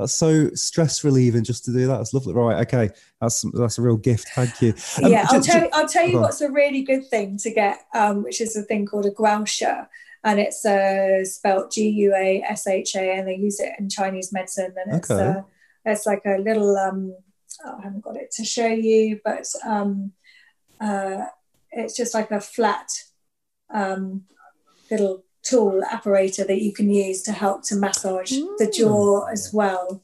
[0.00, 1.98] that's so stress relieving just to do that.
[1.98, 2.34] That's lovely.
[2.34, 2.66] Right.
[2.66, 2.90] Okay.
[3.20, 4.28] That's that's a real gift.
[4.34, 4.74] Thank you.
[5.02, 5.26] Um, yeah.
[5.28, 8.40] I'll tell you, I'll tell you what's a really good thing to get, um, which
[8.40, 9.86] is a thing called a guasha.
[10.22, 13.88] And it's uh, spelled G U A S H A, and they use it in
[13.88, 14.74] Chinese medicine.
[14.76, 15.38] And it's okay.
[15.38, 15.42] uh,
[15.84, 16.76] it's like a little.
[16.76, 17.14] Um,
[17.64, 20.12] oh, I haven't got it to show you, but um,
[20.80, 21.24] uh,
[21.70, 22.88] it's just like a flat
[23.72, 24.24] um,
[24.90, 28.56] little tool apparator that you can use to help to massage mm.
[28.58, 30.02] the jaw as well.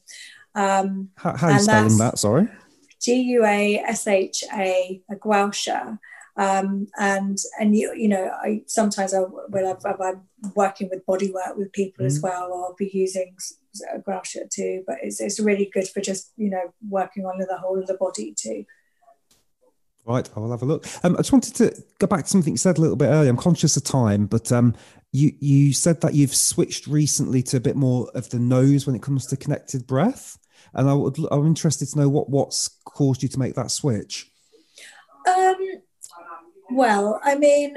[0.55, 2.19] Um, how, how are you spelling that?
[2.19, 2.47] Sorry.
[2.99, 5.99] G U A S H A, a guasha.
[6.35, 10.21] Um, and and you you know I sometimes I will have, I'm
[10.55, 12.07] working with body work with people mm.
[12.07, 12.53] as well.
[12.53, 13.35] I'll be using
[13.93, 17.57] a guasha too, but it's it's really good for just you know working on the
[17.57, 18.65] whole of the body too.
[20.07, 20.87] Right, I will have a look.
[21.03, 23.29] Um, I just wanted to go back to something you said a little bit earlier.
[23.29, 24.73] I'm conscious of time, but um,
[25.11, 28.95] you you said that you've switched recently to a bit more of the nose when
[28.95, 30.37] it comes to connected breath,
[30.73, 34.31] and I would I'm interested to know what what's caused you to make that switch.
[35.27, 35.57] Um,
[36.69, 37.75] well, I mean,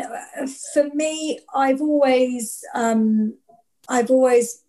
[0.73, 3.35] for me, I've always um,
[3.89, 4.63] I've always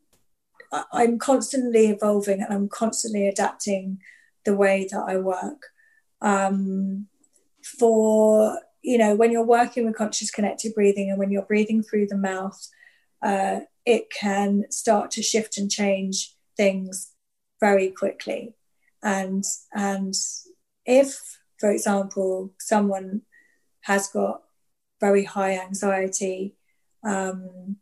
[0.92, 4.00] I'm constantly evolving and I'm constantly adapting
[4.46, 5.68] the way that I work.
[6.22, 7.08] Um,
[7.64, 12.08] for you know when you're working with conscious connected breathing and when you're breathing through
[12.08, 12.68] the mouth
[13.22, 17.12] uh, it can start to shift and change things
[17.60, 18.56] very quickly.
[19.04, 19.44] And
[19.74, 20.14] and
[20.86, 23.22] if for example someone
[23.82, 24.42] has got
[25.00, 26.56] very high anxiety
[27.04, 27.78] um,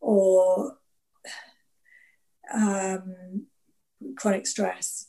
[0.00, 0.78] or
[2.54, 3.46] um,
[4.16, 5.08] chronic stress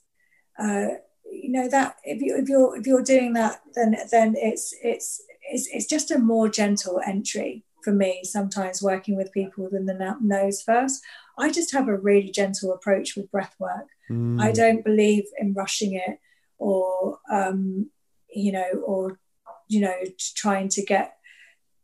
[0.58, 0.88] uh,
[1.32, 5.23] you know that if you if you're if you're doing that then then it's it's
[5.51, 10.17] it's, it's just a more gentle entry for me sometimes working with people within the
[10.21, 11.01] nose first
[11.38, 14.41] i just have a really gentle approach with breath work mm.
[14.41, 16.19] i don't believe in rushing it
[16.57, 17.89] or um
[18.34, 19.19] you know or
[19.67, 19.95] you know
[20.36, 21.15] trying to get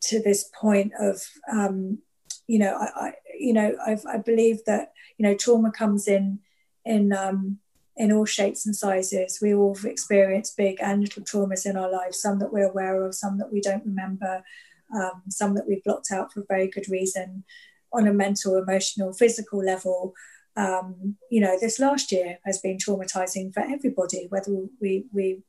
[0.01, 1.21] to this point of
[1.51, 1.99] um
[2.47, 6.39] you know i, I you know I've, i believe that you know trauma comes in
[6.83, 7.59] in um
[7.97, 9.39] in all shapes and sizes.
[9.41, 13.03] We all have experienced big and little traumas in our lives, some that we're aware
[13.03, 14.43] of, some that we don't remember,
[14.93, 17.43] um, some that we've blocked out for a very good reason
[17.93, 20.13] on a mental, emotional, physical level.
[20.57, 25.43] Um, you know, this last year has been traumatizing for everybody, whether we, we,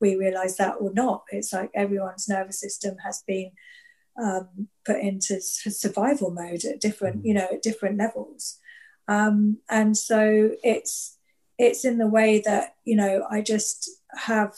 [0.00, 1.24] we realize that or not.
[1.30, 3.52] It's like everyone's nervous system has been
[4.20, 8.58] um, put into survival mode at different, you know, at different levels.
[9.08, 11.18] Um, and so it's,
[11.60, 14.54] it's in the way that you know i just have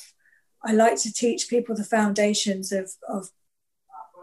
[0.64, 3.30] i like to teach people the foundations of of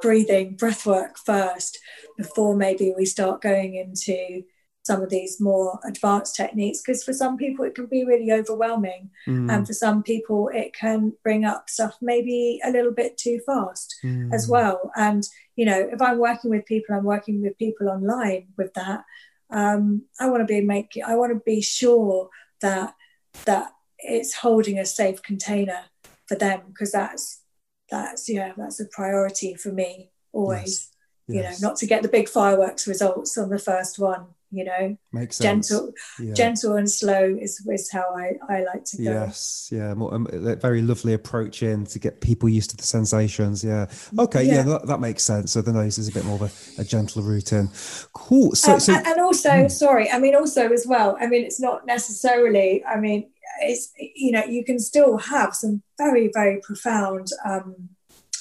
[0.01, 1.77] breathing breath work first
[2.17, 4.43] before maybe we start going into
[4.83, 9.09] some of these more advanced techniques because for some people it can be really overwhelming
[9.27, 9.51] mm.
[9.51, 13.93] and for some people it can bring up stuff maybe a little bit too fast
[14.03, 14.33] mm.
[14.33, 15.27] as well and
[15.57, 19.03] you know if i'm working with people i'm working with people online with that
[19.51, 22.29] um, i want to be making i want to be sure
[22.61, 22.95] that
[23.45, 25.81] that it's holding a safe container
[26.27, 27.41] for them because that's
[27.89, 30.91] that's yeah that's a priority for me always
[31.27, 31.35] yes.
[31.35, 31.61] you yes.
[31.61, 35.37] know not to get the big fireworks results on the first one you know makes
[35.37, 35.69] sense.
[35.69, 36.33] gentle yeah.
[36.33, 40.27] gentle and slow is is how i i like to go yes yeah more, um,
[40.59, 43.85] very lovely approach in to get people used to the sensations yeah
[44.17, 46.41] okay yeah, yeah that, that, makes sense so the nose is a bit more of
[46.41, 47.69] a, a gentler routine
[48.13, 49.67] cool so, um, so and also hmm.
[49.67, 53.29] sorry i mean also as well i mean it's not necessarily i mean
[53.61, 57.89] it's you know you can still have some very very profound um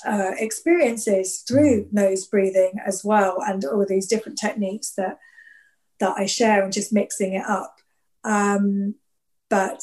[0.07, 1.93] uh, experiences through mm.
[1.93, 5.19] nose breathing as well and all these different techniques that
[6.01, 7.77] that I share and just mixing it up.
[8.25, 8.95] Um,
[9.49, 9.83] but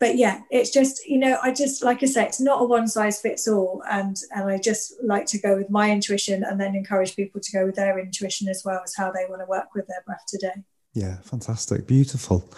[0.00, 2.86] but yeah, it's just you know I just like I say it's not a one
[2.86, 6.74] size fits all, and and I just like to go with my intuition and then
[6.74, 9.74] encourage people to go with their intuition as well as how they want to work
[9.74, 10.62] with their breath today.
[10.94, 12.48] Yeah, fantastic, beautiful.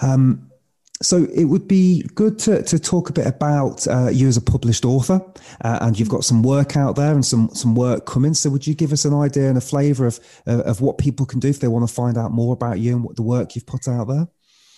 [0.00, 0.50] Um,
[1.02, 4.42] so it would be good to, to talk a bit about uh, you as a
[4.42, 5.20] published author,
[5.62, 8.34] uh, and you've got some work out there and some some work coming.
[8.34, 11.24] So would you give us an idea and a flavour of uh, of what people
[11.24, 13.54] can do if they want to find out more about you and what the work
[13.54, 14.28] you've put out there?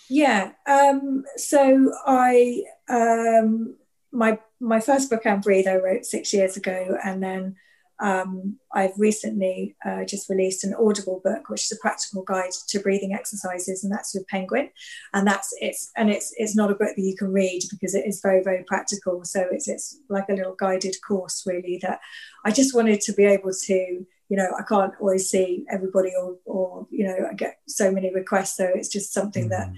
[0.09, 0.51] Yeah.
[0.65, 3.75] Um, so I um,
[4.11, 7.57] my my first book, Breathe, I wrote six years ago, and then
[8.03, 12.79] um, I've recently uh, just released an Audible book, which is a practical guide to
[12.81, 14.71] breathing exercises, and that's with Penguin.
[15.13, 18.05] And that's it's and it's it's not a book that you can read because it
[18.05, 19.23] is very very practical.
[19.23, 22.01] So it's it's like a little guided course really that
[22.43, 26.35] I just wanted to be able to you know I can't always see everybody or
[26.43, 29.51] or you know I get so many requests, so it's just something mm.
[29.51, 29.71] that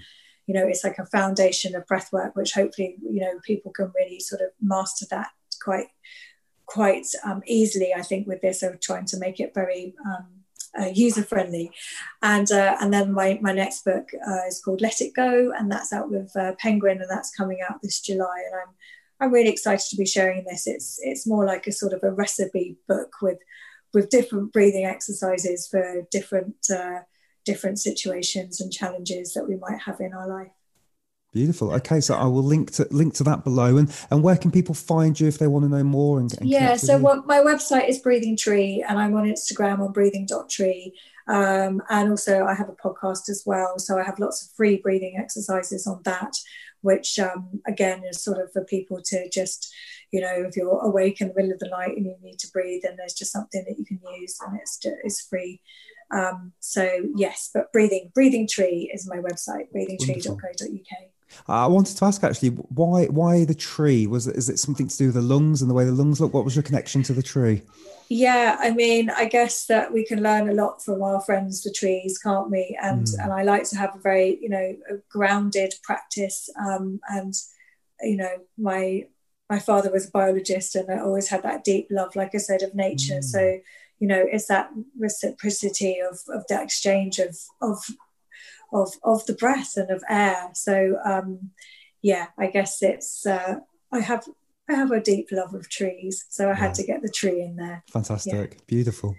[0.48, 3.92] you know it's like a foundation of breath work which hopefully you know people can
[3.94, 5.28] really sort of master that
[5.62, 5.86] quite
[6.66, 10.26] quite um, easily, I think, with this of trying to make it very um,
[10.78, 11.70] uh, user friendly.
[12.22, 15.70] And uh, and then my, my next book uh, is called Let It Go, and
[15.70, 18.42] that's out with uh, Penguin, and that's coming out this July.
[18.46, 18.74] And I'm
[19.20, 20.66] I'm really excited to be sharing this.
[20.66, 23.38] It's it's more like a sort of a recipe book with
[23.94, 27.00] with different breathing exercises for different uh,
[27.44, 30.55] different situations and challenges that we might have in our life.
[31.36, 31.70] Beautiful.
[31.74, 33.76] Okay, so I will link to link to that below.
[33.76, 36.18] And and where can people find you if they want to know more?
[36.18, 39.92] And, and yeah, so what, my website is Breathing Tree, and I'm on Instagram on
[39.92, 40.98] breathing.tree.
[41.28, 43.78] Um, and also, I have a podcast as well.
[43.78, 46.32] So I have lots of free breathing exercises on that,
[46.80, 49.70] which um, again is sort of for people to just,
[50.12, 52.50] you know, if you're awake in the middle of the night and you need to
[52.50, 55.60] breathe, then there's just something that you can use and it's it's free.
[56.10, 61.10] Um, so yes, but breathing breathing tree is my website, breathingtree.co.uk.
[61.48, 64.96] I wanted to ask actually why why the tree was it, is it something to
[64.96, 66.32] do with the lungs and the way the lungs look?
[66.32, 67.62] What was your connection to the tree?
[68.08, 71.72] Yeah, I mean, I guess that we can learn a lot from our friends the
[71.72, 72.78] trees, can't we?
[72.80, 73.22] And mm.
[73.22, 74.76] and I like to have a very you know
[75.08, 76.48] grounded practice.
[76.60, 77.34] Um, and
[78.02, 79.06] you know, my
[79.50, 82.62] my father was a biologist, and I always had that deep love, like I said,
[82.62, 83.18] of nature.
[83.18, 83.24] Mm.
[83.24, 83.58] So
[83.98, 87.78] you know, it's that reciprocity of of that exchange of of
[88.72, 90.50] of of the breath and of air.
[90.54, 91.50] So um,
[92.02, 93.56] yeah, I guess it's uh,
[93.92, 94.24] I have
[94.68, 97.54] I have a deep love of trees, so I had to get the tree in
[97.54, 97.84] there.
[97.92, 98.60] Fantastic, yeah.
[98.66, 99.14] beautiful,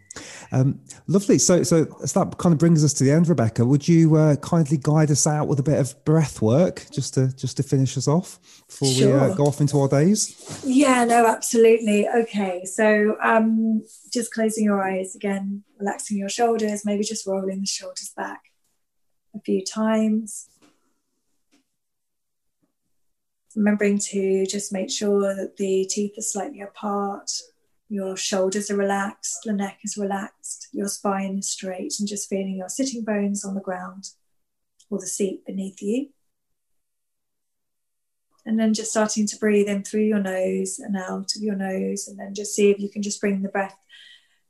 [0.51, 1.37] um, lovely.
[1.37, 3.65] So, so, so that kind of brings us to the end, Rebecca.
[3.65, 7.33] Would you uh, kindly guide us out with a bit of breath work, just to
[7.33, 9.13] just to finish us off before sure.
[9.13, 10.61] we uh, go off into our days?
[10.65, 12.09] Yeah, no, absolutely.
[12.09, 17.67] Okay, so um, just closing your eyes again, relaxing your shoulders, maybe just rolling the
[17.67, 18.41] shoulders back
[19.37, 20.49] a few times.
[23.55, 27.31] Remembering to just make sure that the teeth are slightly apart,
[27.89, 32.57] your shoulders are relaxed, the neck is relaxed, your spine is straight, and just feeling
[32.57, 34.09] your sitting bones on the ground
[34.89, 36.09] or the seat beneath you.
[38.45, 42.07] And then just starting to breathe in through your nose and out of your nose,
[42.07, 43.77] and then just see if you can just bring the breath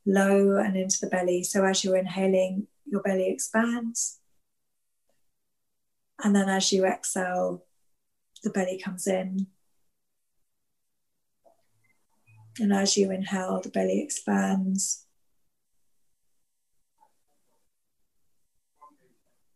[0.04, 1.42] low and into the belly.
[1.44, 4.17] So as you're inhaling, your belly expands.
[6.22, 7.64] And then as you exhale,
[8.42, 9.46] the belly comes in.
[12.60, 15.04] And as you inhale, the belly expands.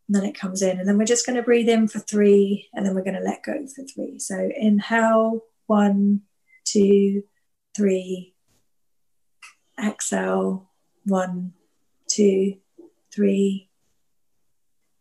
[0.07, 0.79] And then it comes in.
[0.79, 3.21] And then we're just going to breathe in for three, and then we're going to
[3.21, 4.19] let go for three.
[4.19, 6.23] So inhale, one,
[6.65, 7.25] two,
[7.75, 8.35] three.
[9.83, 10.71] Exhale,
[11.05, 11.55] one,
[12.09, 12.59] two,
[13.13, 13.71] three.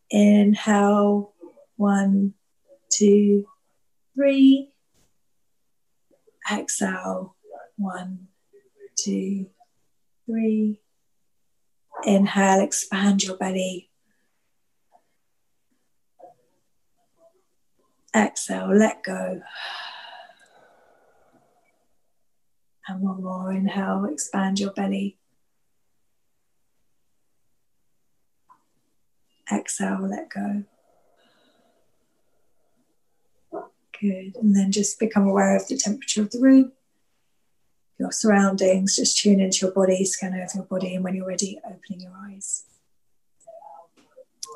[0.10, 1.31] Inhale,
[1.82, 2.36] one,
[2.92, 3.48] two,
[4.14, 4.70] three.
[6.52, 7.36] Exhale,
[7.76, 8.28] one,
[8.96, 9.48] two,
[10.28, 10.80] three.
[12.06, 13.90] Inhale, expand your belly.
[18.16, 19.42] Exhale, let go.
[22.88, 25.18] And one more inhale, expand your belly.
[29.52, 30.64] Exhale, let go.
[34.02, 34.36] Good.
[34.42, 36.72] And then just become aware of the temperature of the room,
[38.00, 38.96] your surroundings.
[38.96, 42.14] Just tune into your body, scan over your body, and when you're ready, opening your
[42.28, 42.64] eyes.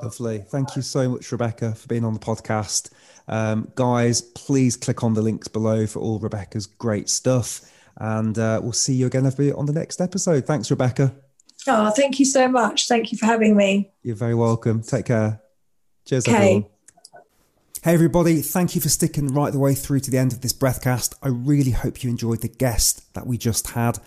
[0.01, 0.39] Lovely.
[0.39, 2.91] Thank you so much, Rebecca, for being on the podcast.
[3.27, 7.61] Um, guys, please click on the links below for all Rebecca's great stuff.
[7.97, 10.45] And uh, we'll see you again on the next episode.
[10.45, 11.15] Thanks, Rebecca.
[11.67, 12.87] Oh, thank you so much.
[12.87, 13.91] Thank you for having me.
[14.03, 14.83] You're very welcome.
[14.83, 15.41] Take care.
[16.05, 16.35] Cheers, okay.
[16.35, 16.74] everyone.
[17.85, 20.53] Hey everybody, thank you for sticking right the way through to the end of this
[20.53, 21.13] breathcast.
[21.21, 23.99] I really hope you enjoyed the guest that we just had.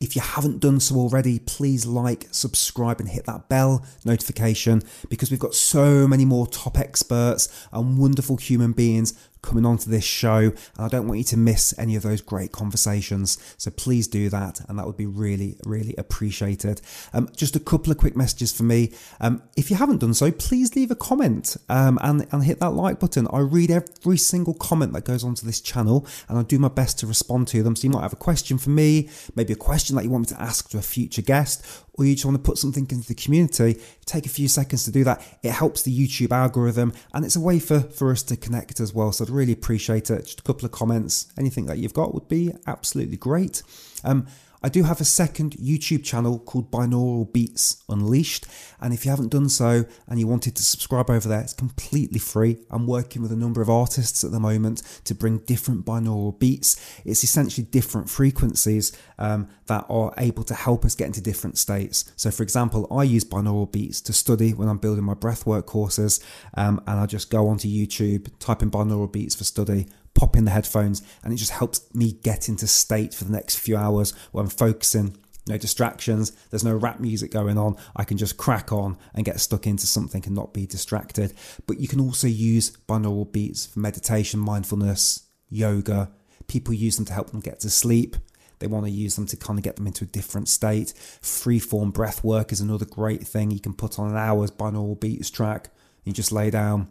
[0.00, 5.30] If you haven't done so already, please like, subscribe, and hit that bell notification because
[5.30, 10.38] we've got so many more top experts and wonderful human beings coming onto this show,
[10.38, 13.38] and I don't want you to miss any of those great conversations.
[13.56, 16.80] So please do that, and that would be really, really appreciated.
[17.12, 18.92] Um, just a couple of quick messages for me.
[19.20, 22.70] Um, if you haven't done so, please leave a comment um, and, and hit that
[22.70, 23.26] like button.
[23.32, 26.98] I read every single comment that goes onto this channel, and I do my best
[27.00, 27.76] to respond to them.
[27.76, 30.36] So you might have a question for me, maybe a question that you want me
[30.36, 31.64] to ask to a future guest,
[31.94, 34.90] or you just want to put something into the community, take a few seconds to
[34.90, 35.22] do that.
[35.42, 38.94] It helps the YouTube algorithm and it's a way for, for us to connect as
[38.94, 39.12] well.
[39.12, 40.24] So I'd really appreciate it.
[40.24, 43.62] Just a couple of comments, anything that you've got would be absolutely great.
[44.04, 44.26] Um,
[44.62, 48.46] I do have a second YouTube channel called Binaural Beats Unleashed.
[48.78, 52.18] And if you haven't done so and you wanted to subscribe over there, it's completely
[52.18, 52.58] free.
[52.70, 56.76] I'm working with a number of artists at the moment to bring different binaural beats.
[57.06, 62.12] It's essentially different frequencies um, that are able to help us get into different states.
[62.16, 66.20] So, for example, I use binaural beats to study when I'm building my breathwork courses.
[66.54, 70.44] Um, and I just go onto YouTube, type in binaural beats for study pop in
[70.44, 74.12] the headphones and it just helps me get into state for the next few hours
[74.32, 75.16] where I'm focusing.
[75.48, 77.76] No distractions, there's no rap music going on.
[77.96, 81.32] I can just crack on and get stuck into something and not be distracted.
[81.66, 86.12] But you can also use binaural beats for meditation, mindfulness, yoga.
[86.46, 88.16] People use them to help them get to sleep.
[88.60, 90.92] They want to use them to kind of get them into a different state.
[91.22, 93.50] Freeform breath work is another great thing.
[93.50, 95.70] You can put on an hour's binaural beats track.
[96.04, 96.88] You just lay down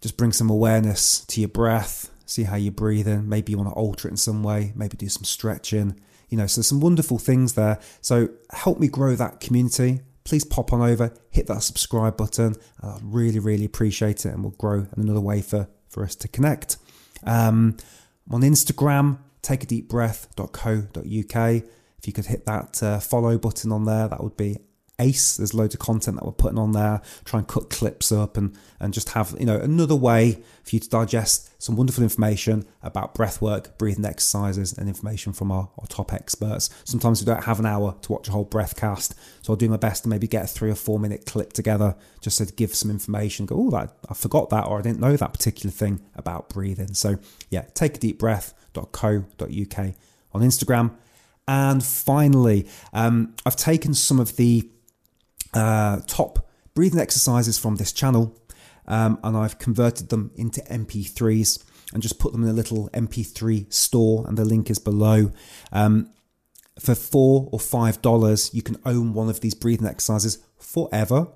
[0.00, 3.28] just bring some awareness to your breath, see how you're breathing.
[3.28, 5.98] Maybe you want to alter it in some way, maybe do some stretching.
[6.28, 7.80] You know, so some wonderful things there.
[8.02, 10.00] So help me grow that community.
[10.24, 12.54] Please pop on over, hit that subscribe button.
[12.82, 16.76] I really, really appreciate it, and we'll grow another way for for us to connect.
[17.24, 17.78] Um,
[18.30, 19.18] on Instagram,
[19.88, 21.62] breath.co.uk.
[21.98, 24.58] If you could hit that uh, follow button on there, that would be
[24.98, 25.36] ace.
[25.36, 27.00] There's loads of content that we're putting on there.
[27.24, 30.80] Try and cut clips up and and just have you know another way for you
[30.80, 35.86] to digest some wonderful information about breath work, breathing exercises, and information from our, our
[35.88, 36.70] top experts.
[36.84, 39.68] Sometimes we don't have an hour to watch a whole breath cast, so I'll do
[39.68, 42.74] my best to maybe get a three or four minute clip together just to give
[42.74, 43.46] some information.
[43.46, 46.94] Go, oh, that I forgot that, or I didn't know that particular thing about breathing.
[46.94, 47.18] So
[47.50, 49.78] yeah, take a deep breath.co.uk
[50.32, 50.94] on Instagram.
[51.46, 54.70] And finally, um, I've taken some of the
[55.54, 58.36] uh, top breathing exercises from this channel
[58.88, 63.72] um, and I've converted them into MP3s and just put them in a little MP3
[63.72, 65.30] store, and the link is below.
[65.72, 66.10] Um,
[66.80, 71.28] for four or five dollars, you can own one of these breathing exercises forever,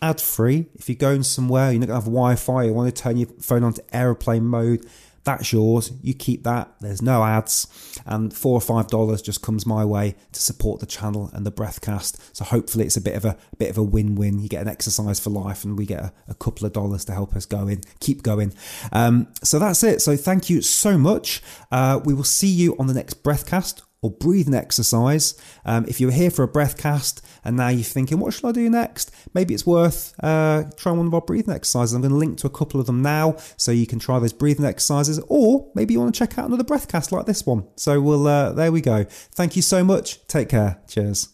[0.00, 0.66] ad free.
[0.74, 3.28] If you're going somewhere, you're not gonna have Wi Fi, you want to turn your
[3.40, 4.86] phone on to aeroplane mode,
[5.24, 5.92] that's yours.
[6.02, 6.72] You keep that.
[6.80, 7.66] There's no ads.
[8.06, 11.50] And four or five dollars just comes my way to support the channel and the
[11.50, 12.36] breathcast.
[12.36, 14.40] So hopefully it's a bit of a, a bit of a win-win.
[14.40, 17.12] You get an exercise for life and we get a, a couple of dollars to
[17.12, 18.52] help us go in, keep going.
[18.92, 20.02] Um, so that's it.
[20.02, 21.42] So thank you so much.
[21.70, 25.40] Uh, we will see you on the next breathcast or breathing exercise.
[25.64, 28.52] Um, if you're here for a breath cast and now you're thinking, what should I
[28.52, 29.12] do next?
[29.32, 31.94] Maybe it's worth uh, trying one of our breathing exercises.
[31.94, 34.32] I'm going to link to a couple of them now so you can try those
[34.32, 37.64] breathing exercises, or maybe you want to check out another breath cast like this one.
[37.76, 39.04] So we'll uh, there we go.
[39.08, 40.26] Thank you so much.
[40.26, 40.80] Take care.
[40.88, 41.28] Cheers.